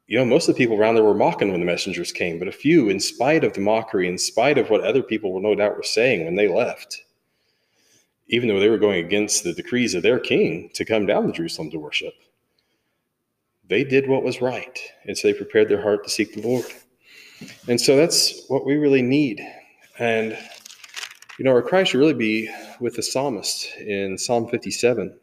you 0.08 0.18
know, 0.18 0.26
most 0.26 0.48
of 0.48 0.56
the 0.56 0.64
people 0.64 0.78
around 0.78 0.96
there 0.96 1.04
were 1.04 1.16
mocking 1.16 1.52
when 1.52 1.60
the 1.60 1.66
messengers 1.66 2.12
came, 2.12 2.38
but 2.38 2.48
a 2.48 2.52
few, 2.52 2.90
in 2.90 3.00
spite 3.00 3.44
of 3.44 3.54
the 3.54 3.62
mockery, 3.62 4.08
in 4.08 4.18
spite 4.18 4.58
of 4.58 4.70
what 4.70 4.82
other 4.82 5.02
people 5.02 5.34
were 5.34 5.42
no 5.42 5.56
doubt 5.56 5.76
were 5.76 5.84
saying 5.84 6.26
when 6.26 6.36
they 6.36 6.48
left, 6.48 7.04
even 8.28 8.48
though 8.48 8.60
they 8.60 8.70
were 8.70 8.78
going 8.78 9.04
against 9.04 9.44
the 9.44 9.54
decrees 9.54 9.96
of 9.96 10.04
their 10.04 10.20
king 10.20 10.70
to 10.74 10.86
come 10.86 11.06
down 11.06 11.26
to 11.26 11.32
Jerusalem 11.32 11.72
to 11.72 11.80
worship, 11.80 12.14
they 13.68 13.84
did 13.84 14.08
what 14.08 14.24
was 14.24 14.42
right. 14.42 14.80
And 15.06 15.18
so 15.18 15.28
they 15.28 15.34
prepared 15.34 15.70
their 15.70 15.82
heart 15.82 16.04
to 16.04 16.10
seek 16.10 16.34
the 16.34 16.48
Lord. 16.48 16.66
And 17.68 17.82
so 17.82 17.96
that's 17.96 18.46
what 18.48 18.66
we 18.66 18.76
really 18.76 19.02
need. 19.02 19.42
And, 19.98 20.38
you 21.40 21.46
know, 21.46 21.52
our 21.52 21.64
cry 21.64 21.84
should 21.84 22.00
really 22.00 22.14
be 22.14 22.50
with 22.80 22.96
the 22.96 23.04
psalmist 23.04 23.76
in 23.78 24.18
Psalm 24.18 24.48
57. 24.48 25.18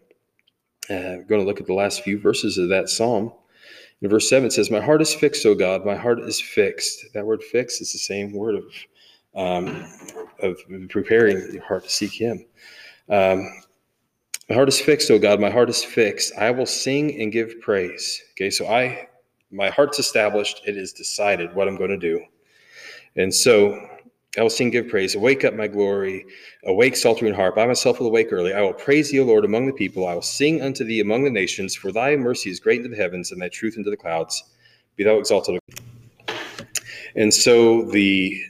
Uh, 0.91 0.95
I'm 0.95 1.27
going 1.27 1.41
to 1.41 1.47
look 1.47 1.61
at 1.61 1.67
the 1.67 1.75
last 1.75 2.03
few 2.03 2.19
verses 2.19 2.59
of 2.59 2.69
that 2.71 2.89
psalm. 2.89 3.33
Verse 4.03 4.29
7 4.29 4.47
it 4.47 4.53
says, 4.53 4.71
My 4.71 4.81
heart 4.81 5.01
is 5.01 5.15
fixed, 5.15 5.47
O 5.47 5.55
God, 5.55 5.85
my 5.85 5.95
heart 5.95 6.21
is 6.21 6.41
fixed. 6.41 7.07
That 7.15 7.25
word 7.25 7.43
fixed 7.43 7.81
is 7.81 7.93
the 7.93 7.99
same 7.99 8.33
word 8.33 8.57
of, 8.57 8.65
um, 9.37 9.87
of 10.41 10.59
preparing 10.89 11.53
your 11.53 11.63
heart 11.63 11.85
to 11.85 11.91
seek 11.91 12.13
Him. 12.13 12.45
Um, 13.09 13.49
my 14.49 14.57
heart 14.57 14.69
is 14.69 14.81
fixed, 14.81 15.11
O 15.11 15.19
God, 15.19 15.41
my 15.41 15.51
heart 15.51 15.71
is 15.71 15.85
fixed. 15.85 16.33
I 16.37 16.51
will 16.51 16.67
sing 16.67 17.21
and 17.21 17.31
give 17.31 17.61
praise. 17.61 18.21
Okay, 18.33 18.51
so 18.51 18.67
I 18.67 19.09
my 19.53 19.69
heart's 19.69 19.99
established, 19.99 20.63
it 20.67 20.77
is 20.77 20.93
decided 20.93 21.55
what 21.55 21.69
I'm 21.69 21.77
going 21.77 21.91
to 21.91 21.99
do. 21.99 22.25
And 23.17 23.33
so 23.33 23.79
I 24.39 24.43
will 24.43 24.51
sing, 24.51 24.71
give 24.71 24.89
praise. 24.89 25.15
Awake 25.15 25.45
up, 25.45 25.55
my 25.55 25.67
glory. 25.67 26.25
Awake, 26.65 26.97
psaltery 26.97 27.29
and 27.29 27.37
harp. 27.37 27.59
I 27.59 27.67
myself 27.67 28.01
will 28.01 28.07
awake 28.07 28.29
early. 28.33 28.55
I 28.55 28.63
will 28.63 28.73
praise 28.73 29.11
thee, 29.11 29.21
O 29.21 29.25
Lord, 29.25 29.45
among 29.45 29.67
the 29.67 29.75
people. 29.75 30.07
I 30.07 30.15
will 30.15 30.23
sing 30.23 30.63
unto 30.63 30.85
thee 30.85 31.01
among 31.01 31.25
the 31.25 31.31
nations. 31.31 31.75
For 31.75 31.93
thy 31.93 32.17
mercy 32.17 32.51
is 32.51 32.59
great 32.59 32.79
into 32.79 32.89
the 32.89 32.97
heavens, 32.97 33.31
and 33.31 33.43
thy 33.43 33.51
truth 33.51 33.77
into 33.77 33.91
the 33.91 33.97
clouds. 33.97 34.43
Be 34.97 35.05
thou 35.05 35.19
exalted. 35.19 35.59
And 37.15 37.33
so 37.33 37.83
the 37.83 38.43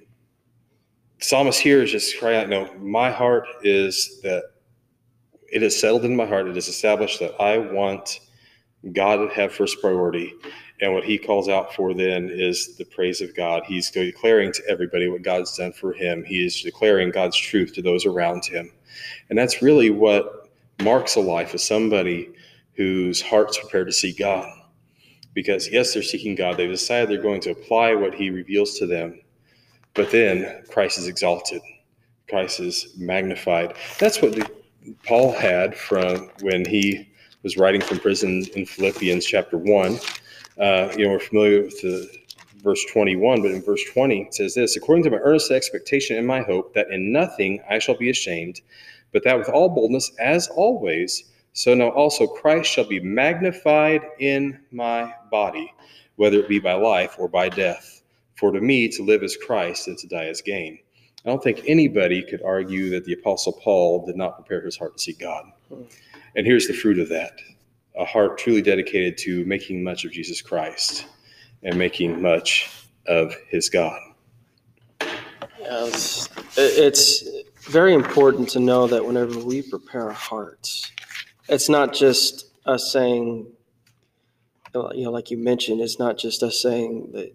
psalmist 1.18 1.60
here 1.60 1.82
is 1.82 1.90
just 1.90 2.16
crying 2.18 2.40
out, 2.40 2.48
no, 2.48 2.72
my 2.78 3.10
heart 3.10 3.46
is 3.64 4.20
that 4.22 4.44
it 5.52 5.64
is 5.64 5.78
settled 5.78 6.04
in 6.04 6.14
my 6.14 6.26
heart. 6.26 6.46
It 6.46 6.56
is 6.56 6.68
established 6.68 7.18
that 7.20 7.34
I 7.40 7.58
want 7.58 8.20
God 8.92 9.16
to 9.16 9.28
have 9.34 9.52
first 9.52 9.80
priority. 9.80 10.32
And 10.82 10.92
what 10.92 11.04
he 11.04 11.16
calls 11.16 11.48
out 11.48 11.72
for 11.72 11.94
then 11.94 12.28
is 12.28 12.76
the 12.76 12.84
praise 12.84 13.20
of 13.20 13.36
God. 13.36 13.62
He's 13.64 13.88
declaring 13.88 14.52
to 14.52 14.68
everybody 14.68 15.08
what 15.08 15.22
God's 15.22 15.56
done 15.56 15.72
for 15.72 15.92
him. 15.92 16.24
He 16.24 16.44
is 16.44 16.60
declaring 16.60 17.12
God's 17.12 17.36
truth 17.36 17.72
to 17.74 17.82
those 17.82 18.04
around 18.04 18.44
him. 18.44 18.68
And 19.30 19.38
that's 19.38 19.62
really 19.62 19.90
what 19.90 20.50
marks 20.82 21.14
a 21.14 21.20
life 21.20 21.54
of 21.54 21.60
somebody 21.60 22.30
whose 22.74 23.22
heart's 23.22 23.58
prepared 23.58 23.86
to 23.86 23.92
see 23.92 24.12
God. 24.12 24.50
Because, 25.34 25.70
yes, 25.70 25.94
they're 25.94 26.02
seeking 26.02 26.34
God. 26.34 26.56
They've 26.56 26.68
decided 26.68 27.08
they're 27.08 27.22
going 27.22 27.40
to 27.42 27.52
apply 27.52 27.94
what 27.94 28.12
he 28.12 28.30
reveals 28.30 28.76
to 28.80 28.86
them. 28.86 29.20
But 29.94 30.10
then 30.10 30.64
Christ 30.68 30.98
is 30.98 31.06
exalted, 31.06 31.62
Christ 32.28 32.58
is 32.58 32.92
magnified. 32.98 33.76
That's 34.00 34.20
what 34.20 34.50
Paul 35.06 35.32
had 35.32 35.76
from 35.76 36.28
when 36.40 36.64
he 36.64 37.08
was 37.44 37.56
writing 37.56 37.80
from 37.80 38.00
prison 38.00 38.44
in 38.56 38.66
Philippians 38.66 39.24
chapter 39.24 39.58
1 39.58 40.00
uh, 40.58 40.92
you 40.96 41.04
know, 41.04 41.10
we're 41.12 41.18
familiar 41.18 41.62
with 41.62 41.80
the 41.80 42.10
verse 42.62 42.84
21, 42.92 43.42
but 43.42 43.50
in 43.50 43.62
verse 43.62 43.82
20 43.92 44.22
it 44.22 44.34
says 44.34 44.54
this 44.54 44.76
according 44.76 45.04
to 45.04 45.10
my 45.10 45.18
earnest 45.18 45.50
expectation 45.50 46.16
and 46.16 46.26
my 46.26 46.42
hope 46.42 46.74
that 46.74 46.90
in 46.90 47.12
nothing 47.12 47.60
I 47.68 47.78
shall 47.78 47.96
be 47.96 48.10
ashamed, 48.10 48.60
but 49.12 49.24
that 49.24 49.36
with 49.36 49.48
all 49.48 49.68
boldness, 49.68 50.12
as 50.18 50.48
always, 50.48 51.24
so 51.52 51.74
now 51.74 51.90
also 51.90 52.26
Christ 52.26 52.70
shall 52.70 52.84
be 52.84 53.00
magnified 53.00 54.02
in 54.20 54.58
my 54.70 55.12
body, 55.30 55.72
whether 56.16 56.38
it 56.38 56.48
be 56.48 56.58
by 56.58 56.74
life 56.74 57.16
or 57.18 57.28
by 57.28 57.48
death. 57.48 58.02
For 58.36 58.50
to 58.52 58.60
me 58.60 58.88
to 58.88 59.02
live 59.02 59.22
is 59.22 59.36
Christ 59.36 59.88
and 59.88 59.98
to 59.98 60.06
die 60.06 60.24
is 60.24 60.40
gain. 60.40 60.78
I 61.24 61.28
don't 61.28 61.42
think 61.42 61.62
anybody 61.66 62.22
could 62.22 62.42
argue 62.42 62.90
that 62.90 63.04
the 63.04 63.12
Apostle 63.12 63.52
Paul 63.52 64.04
did 64.06 64.16
not 64.16 64.34
prepare 64.36 64.64
his 64.64 64.76
heart 64.76 64.96
to 64.96 65.02
see 65.02 65.12
God. 65.12 65.44
Hmm. 65.68 65.82
And 66.34 66.46
here's 66.46 66.66
the 66.66 66.72
fruit 66.72 66.98
of 66.98 67.08
that 67.10 67.32
a 67.96 68.04
heart 68.04 68.38
truly 68.38 68.62
dedicated 68.62 69.18
to 69.18 69.44
making 69.44 69.82
much 69.84 70.04
of 70.04 70.12
Jesus 70.12 70.40
Christ 70.40 71.06
and 71.62 71.76
making 71.76 72.20
much 72.20 72.70
of 73.06 73.34
his 73.48 73.68
God. 73.68 74.00
Yes, 75.60 76.28
it's 76.56 77.24
very 77.62 77.94
important 77.94 78.48
to 78.50 78.60
know 78.60 78.86
that 78.86 79.04
whenever 79.04 79.38
we 79.38 79.62
prepare 79.62 80.04
our 80.04 80.10
hearts, 80.10 80.90
it's 81.48 81.68
not 81.68 81.92
just 81.92 82.46
us 82.66 82.92
saying, 82.92 83.46
you 84.74 85.04
know, 85.04 85.10
like 85.10 85.30
you 85.30 85.36
mentioned, 85.36 85.80
it's 85.80 85.98
not 85.98 86.18
just 86.18 86.42
us 86.42 86.60
saying 86.60 87.10
that 87.12 87.34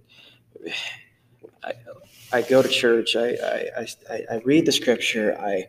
I, 1.63 1.73
I 2.31 2.41
go 2.41 2.61
to 2.61 2.67
church, 2.67 3.15
I, 3.15 3.29
I, 3.77 3.87
I, 4.09 4.21
I 4.31 4.41
read 4.43 4.65
the 4.65 4.71
scripture, 4.71 5.37
I, 5.39 5.67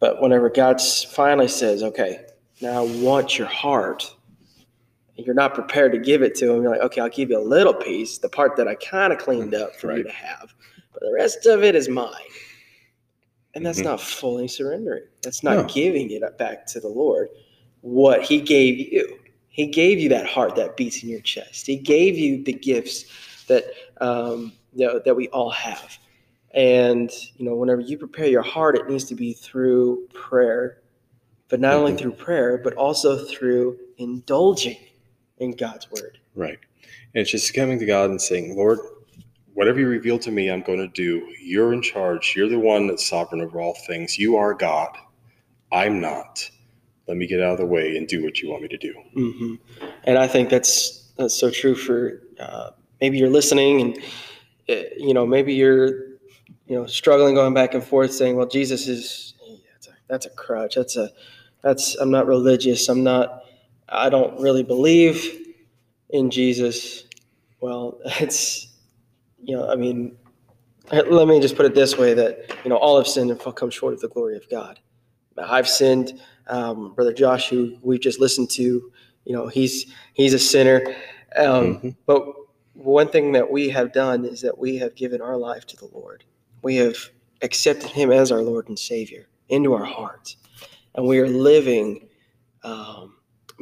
but 0.00 0.20
whenever 0.20 0.50
God 0.50 0.80
finally 0.80 1.48
says, 1.48 1.82
okay, 1.82 2.26
now 2.60 2.84
I 2.84 3.02
want 3.02 3.38
your 3.38 3.48
heart, 3.48 4.14
you're 5.26 5.34
not 5.34 5.54
prepared 5.54 5.92
to 5.92 5.98
give 5.98 6.22
it 6.22 6.34
to 6.36 6.52
him, 6.52 6.62
you're 6.62 6.70
like, 6.70 6.80
okay, 6.80 7.00
I'll 7.00 7.08
give 7.08 7.30
you 7.30 7.38
a 7.38 7.42
little 7.42 7.74
piece, 7.74 8.18
the 8.18 8.28
part 8.28 8.56
that 8.56 8.68
I 8.68 8.74
kind 8.76 9.12
of 9.12 9.18
cleaned 9.18 9.54
up 9.54 9.74
for 9.76 9.88
right. 9.88 9.98
you 9.98 10.04
to 10.04 10.12
have, 10.12 10.54
but 10.92 11.00
the 11.00 11.12
rest 11.12 11.46
of 11.46 11.62
it 11.62 11.74
is 11.74 11.88
mine. 11.88 12.12
And 13.54 13.66
that's 13.66 13.78
mm-hmm. 13.78 13.88
not 13.88 14.00
fully 14.00 14.46
surrendering. 14.46 15.04
That's 15.22 15.42
not 15.42 15.56
no. 15.56 15.64
giving 15.64 16.10
it 16.10 16.38
back 16.38 16.66
to 16.68 16.80
the 16.80 16.88
Lord. 16.88 17.28
What 17.80 18.22
He 18.22 18.40
gave 18.40 18.78
you, 18.78 19.18
He 19.48 19.66
gave 19.66 19.98
you 19.98 20.08
that 20.10 20.26
heart 20.26 20.54
that 20.56 20.76
beats 20.76 21.02
in 21.02 21.08
your 21.08 21.20
chest. 21.20 21.66
He 21.66 21.76
gave 21.76 22.16
you 22.16 22.44
the 22.44 22.52
gifts 22.52 23.04
that 23.48 23.64
um, 24.00 24.52
you 24.74 24.86
know, 24.86 25.00
that 25.04 25.16
we 25.16 25.28
all 25.28 25.50
have. 25.50 25.98
And 26.52 27.10
you 27.36 27.44
know, 27.44 27.56
whenever 27.56 27.80
you 27.80 27.98
prepare 27.98 28.26
your 28.26 28.42
heart, 28.42 28.76
it 28.76 28.88
needs 28.88 29.04
to 29.04 29.14
be 29.14 29.32
through 29.32 30.06
prayer, 30.14 30.82
but 31.48 31.58
not 31.58 31.72
mm-hmm. 31.72 31.78
only 31.80 31.96
through 31.96 32.12
prayer, 32.12 32.58
but 32.58 32.74
also 32.74 33.24
through 33.24 33.78
indulging 33.96 34.76
in 35.40 35.52
God's 35.52 35.90
word. 35.90 36.18
Right. 36.34 36.58
And 37.14 37.22
it's 37.22 37.30
just 37.30 37.54
coming 37.54 37.78
to 37.78 37.86
God 37.86 38.10
and 38.10 38.20
saying, 38.20 38.56
Lord, 38.56 38.78
whatever 39.54 39.80
you 39.80 39.88
reveal 39.88 40.18
to 40.20 40.30
me, 40.30 40.50
I'm 40.50 40.62
going 40.62 40.78
to 40.78 40.88
do. 40.88 41.26
You're 41.40 41.72
in 41.72 41.82
charge. 41.82 42.34
You're 42.36 42.48
the 42.48 42.58
one 42.58 42.86
that's 42.86 43.06
sovereign 43.06 43.40
over 43.40 43.60
all 43.60 43.74
things. 43.86 44.18
You 44.18 44.36
are 44.36 44.54
God. 44.54 44.96
I'm 45.72 46.00
not. 46.00 46.48
Let 47.08 47.16
me 47.16 47.26
get 47.26 47.42
out 47.42 47.52
of 47.52 47.58
the 47.58 47.66
way 47.66 47.96
and 47.96 48.06
do 48.06 48.22
what 48.22 48.40
you 48.40 48.50
want 48.50 48.62
me 48.62 48.68
to 48.68 48.76
do. 48.76 48.94
Mm-hmm. 49.16 49.54
And 50.04 50.18
I 50.18 50.28
think 50.28 50.50
that's 50.50 51.10
that's 51.16 51.34
so 51.34 51.50
true 51.50 51.74
for 51.74 52.22
uh, 52.38 52.70
maybe 53.00 53.18
you're 53.18 53.30
listening 53.30 53.80
and 53.80 53.98
uh, 54.68 54.88
you 54.96 55.14
know 55.14 55.26
maybe 55.26 55.54
you're 55.54 55.88
you 56.66 56.76
know 56.76 56.86
struggling 56.86 57.34
going 57.34 57.54
back 57.54 57.74
and 57.74 57.82
forth 57.82 58.12
saying, 58.12 58.36
well, 58.36 58.46
Jesus 58.46 58.86
is 58.86 59.34
that's 59.72 59.88
a, 59.88 59.90
that's 60.06 60.26
a 60.26 60.30
crutch. 60.30 60.74
That's 60.74 60.96
a 60.96 61.10
that's 61.62 61.94
I'm 61.96 62.10
not 62.10 62.26
religious. 62.26 62.88
I'm 62.88 63.02
not 63.02 63.44
I 63.88 64.08
don't 64.08 64.40
really 64.40 64.62
believe 64.62 65.54
in 66.10 66.30
Jesus. 66.30 67.04
Well, 67.60 67.98
it's, 68.20 68.68
you 69.42 69.56
know, 69.56 69.70
I 69.70 69.76
mean, 69.76 70.16
let 70.90 71.28
me 71.28 71.40
just 71.40 71.56
put 71.56 71.66
it 71.66 71.74
this 71.74 71.98
way 71.98 72.14
that, 72.14 72.50
you 72.64 72.70
know, 72.70 72.76
all 72.76 72.96
have 72.96 73.06
sinned 73.06 73.30
and 73.30 73.56
come 73.56 73.70
short 73.70 73.94
of 73.94 74.00
the 74.00 74.08
glory 74.08 74.36
of 74.36 74.48
God. 74.50 74.80
I've 75.38 75.68
sinned. 75.68 76.20
Um, 76.48 76.94
Brother 76.94 77.12
Josh, 77.12 77.48
who 77.50 77.76
we 77.82 77.98
just 77.98 78.20
listened 78.20 78.50
to, 78.50 78.90
you 79.24 79.36
know, 79.36 79.48
he's 79.48 79.92
he's 80.14 80.34
a 80.34 80.38
sinner. 80.38 80.82
Um, 81.36 81.76
mm-hmm. 81.76 81.88
But 82.06 82.24
one 82.72 83.08
thing 83.08 83.32
that 83.32 83.50
we 83.50 83.68
have 83.68 83.92
done 83.92 84.24
is 84.24 84.40
that 84.40 84.56
we 84.56 84.78
have 84.78 84.94
given 84.94 85.20
our 85.20 85.36
life 85.36 85.66
to 85.66 85.76
the 85.76 85.88
Lord. 85.92 86.24
We 86.62 86.76
have 86.76 86.96
accepted 87.42 87.90
Him 87.90 88.10
as 88.10 88.32
our 88.32 88.40
Lord 88.40 88.68
and 88.68 88.78
Savior 88.78 89.28
into 89.48 89.74
our 89.74 89.84
hearts, 89.84 90.36
and 90.94 91.06
we 91.06 91.18
are 91.18 91.28
living 91.28 92.08
um, 92.62 93.16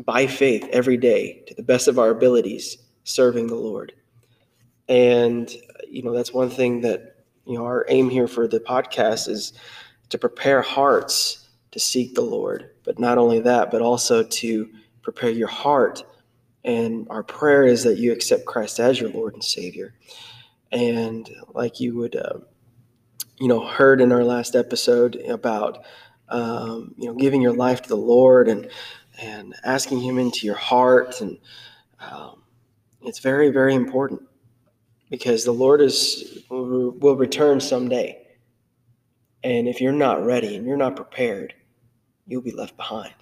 by 0.04 0.26
faith 0.26 0.68
every 0.72 0.96
day 0.96 1.42
to 1.46 1.54
the 1.54 1.62
best 1.62 1.88
of 1.88 1.98
our 1.98 2.10
abilities 2.10 2.78
serving 3.04 3.46
the 3.46 3.54
Lord. 3.54 3.92
And 4.88 5.50
you 5.88 6.02
know 6.02 6.12
that's 6.12 6.32
one 6.32 6.50
thing 6.50 6.82
that 6.82 7.16
you 7.44 7.54
know 7.58 7.64
our 7.64 7.84
aim 7.88 8.10
here 8.10 8.28
for 8.28 8.46
the 8.46 8.60
podcast 8.60 9.28
is 9.28 9.52
to 10.10 10.18
prepare 10.18 10.62
hearts 10.62 11.46
to 11.76 11.80
seek 11.80 12.14
the 12.14 12.22
Lord. 12.22 12.70
But 12.84 12.98
not 12.98 13.18
only 13.18 13.40
that, 13.40 13.70
but 13.70 13.82
also 13.82 14.22
to 14.22 14.70
prepare 15.02 15.30
your 15.30 15.48
heart. 15.48 16.04
And 16.64 17.06
our 17.10 17.22
prayer 17.22 17.64
is 17.64 17.84
that 17.84 17.98
you 17.98 18.12
accept 18.12 18.46
Christ 18.46 18.80
as 18.80 18.98
your 18.98 19.10
Lord 19.10 19.34
and 19.34 19.44
Savior. 19.44 19.94
And 20.72 21.28
like 21.54 21.78
you 21.78 21.94
would, 21.96 22.16
uh, 22.16 22.38
you 23.38 23.48
know, 23.48 23.64
heard 23.64 24.00
in 24.00 24.10
our 24.10 24.24
last 24.24 24.56
episode 24.56 25.16
about, 25.28 25.84
um, 26.28 26.94
you 26.96 27.06
know, 27.06 27.14
giving 27.14 27.42
your 27.42 27.52
life 27.52 27.82
to 27.82 27.88
the 27.88 27.96
Lord 27.96 28.48
and 28.48 28.68
and 29.20 29.54
asking 29.64 30.00
Him 30.00 30.18
into 30.18 30.46
your 30.46 30.56
heart. 30.56 31.20
And 31.20 31.38
um, 32.00 32.42
it's 33.02 33.18
very, 33.18 33.50
very 33.50 33.74
important 33.74 34.22
because 35.10 35.44
the 35.44 35.52
Lord 35.52 35.80
is 35.80 36.44
will 36.50 37.16
return 37.16 37.60
someday. 37.60 38.22
And 39.42 39.68
if 39.68 39.80
you're 39.80 39.92
not 39.92 40.24
ready 40.24 40.56
and 40.56 40.66
you're 40.66 40.76
not 40.76 40.96
prepared, 40.96 41.54
you'll 42.26 42.42
be 42.42 42.52
left 42.52 42.76
behind. 42.76 43.14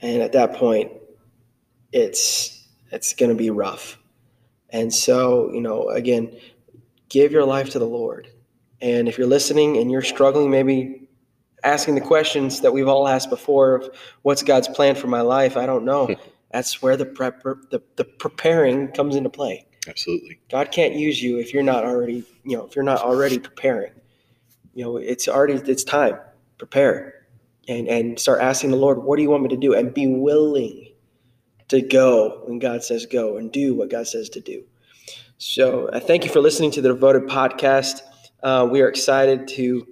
And 0.00 0.22
at 0.22 0.32
that 0.32 0.54
point, 0.54 0.92
it's 1.92 2.68
it's 2.90 3.14
going 3.14 3.30
to 3.30 3.36
be 3.36 3.50
rough. 3.50 3.98
And 4.70 4.92
so, 4.92 5.50
you 5.52 5.60
know, 5.60 5.88
again, 5.88 6.36
give 7.08 7.32
your 7.32 7.44
life 7.44 7.70
to 7.70 7.78
the 7.78 7.86
Lord. 7.86 8.28
And 8.80 9.08
if 9.08 9.18
you're 9.18 9.26
listening 9.26 9.76
and 9.76 9.90
you're 9.90 10.02
struggling, 10.02 10.50
maybe 10.50 10.99
asking 11.64 11.94
the 11.94 12.00
questions 12.00 12.60
that 12.60 12.72
we've 12.72 12.88
all 12.88 13.08
asked 13.08 13.30
before 13.30 13.76
of 13.76 13.96
what's 14.22 14.42
God's 14.42 14.68
plan 14.68 14.94
for 14.94 15.06
my 15.06 15.20
life, 15.20 15.56
I 15.56 15.66
don't 15.66 15.84
know. 15.84 16.14
That's 16.50 16.82
where 16.82 16.96
the 16.96 17.06
prep 17.06 17.42
the, 17.42 17.82
the 17.96 18.04
preparing 18.04 18.88
comes 18.88 19.16
into 19.16 19.30
play. 19.30 19.66
Absolutely. 19.88 20.40
God 20.50 20.72
can't 20.72 20.94
use 20.94 21.22
you 21.22 21.38
if 21.38 21.54
you're 21.54 21.62
not 21.62 21.84
already, 21.84 22.24
you 22.44 22.56
know, 22.56 22.66
if 22.66 22.76
you're 22.76 22.84
not 22.84 23.00
already 23.00 23.38
preparing. 23.38 23.92
You 24.74 24.84
know, 24.84 24.96
it's 24.96 25.28
already 25.28 25.54
it's 25.54 25.84
time. 25.84 26.18
Prepare 26.58 27.26
and 27.68 27.88
and 27.88 28.18
start 28.18 28.40
asking 28.40 28.70
the 28.70 28.76
Lord, 28.76 29.02
what 29.02 29.16
do 29.16 29.22
you 29.22 29.30
want 29.30 29.42
me 29.42 29.48
to 29.50 29.56
do? 29.56 29.74
And 29.74 29.94
be 29.94 30.06
willing 30.06 30.88
to 31.68 31.80
go 31.80 32.42
when 32.44 32.58
God 32.58 32.82
says 32.82 33.06
go 33.06 33.36
and 33.36 33.50
do 33.50 33.74
what 33.74 33.90
God 33.90 34.06
says 34.06 34.28
to 34.30 34.40
do. 34.40 34.64
So 35.38 35.88
I 35.92 36.00
thank 36.00 36.24
you 36.24 36.30
for 36.30 36.40
listening 36.40 36.70
to 36.72 36.82
the 36.82 36.88
Devoted 36.88 37.22
Podcast. 37.22 38.02
Uh, 38.42 38.68
we 38.70 38.82
are 38.82 38.88
excited 38.88 39.48
to 39.48 39.86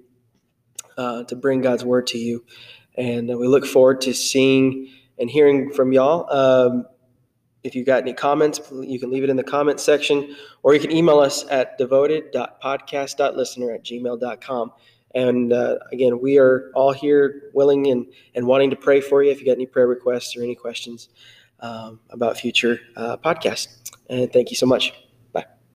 uh, 0.99 1.25
to 1.25 1.37
bring 1.37 1.63
God's 1.63 1.85
word 1.85 2.07
to 2.09 2.19
you, 2.19 2.45
and 2.97 3.31
uh, 3.31 3.39
we 3.39 3.47
look 3.47 3.65
forward 3.65 4.03
to 4.03 4.13
seeing 4.13 4.89
and 5.19 5.31
hearing 5.31 5.73
from 5.73 5.93
y'all. 5.93 6.31
Um, 6.31 6.87
if 7.65 7.75
you 7.75 7.85
got 7.85 8.03
any 8.03 8.13
comments, 8.13 8.61
you 8.71 9.01
can 9.01 9.11
leave 9.11 9.25
it 9.25 9.31
in 9.31 9.37
the 9.37 9.45
comment 9.45 9.81
section, 9.81 10.37
or 10.63 10.75
you 10.75 10.81
can 10.81 10.93
email 10.93 11.19
us 11.19 11.45
at 11.51 11.77
devoted.podcast.listener 11.79 13.75
at 13.75 13.85
gmail.com. 13.85 14.73
And 15.15 15.53
uh, 15.53 15.79
again, 15.91 16.21
we 16.21 16.39
are 16.39 16.71
all 16.75 16.93
here 16.93 17.51
willing 17.55 17.89
and, 17.89 18.07
and 18.35 18.47
wanting 18.47 18.71
to 18.71 18.77
pray 18.77 19.01
for 19.01 19.23
you 19.23 19.31
if 19.31 19.41
you 19.41 19.47
got 19.47 19.53
any 19.53 19.67
prayer 19.67 19.87
requests 19.87 20.37
or 20.37 20.43
any 20.43 20.55
questions 20.55 21.09
um, 21.61 22.01
about 22.11 22.37
future 22.37 22.81
uh, 22.97 23.17
podcasts. 23.17 23.69
And 24.09 24.33
thank 24.33 24.51
you 24.51 24.57
so 24.57 24.67
much. 24.67 24.93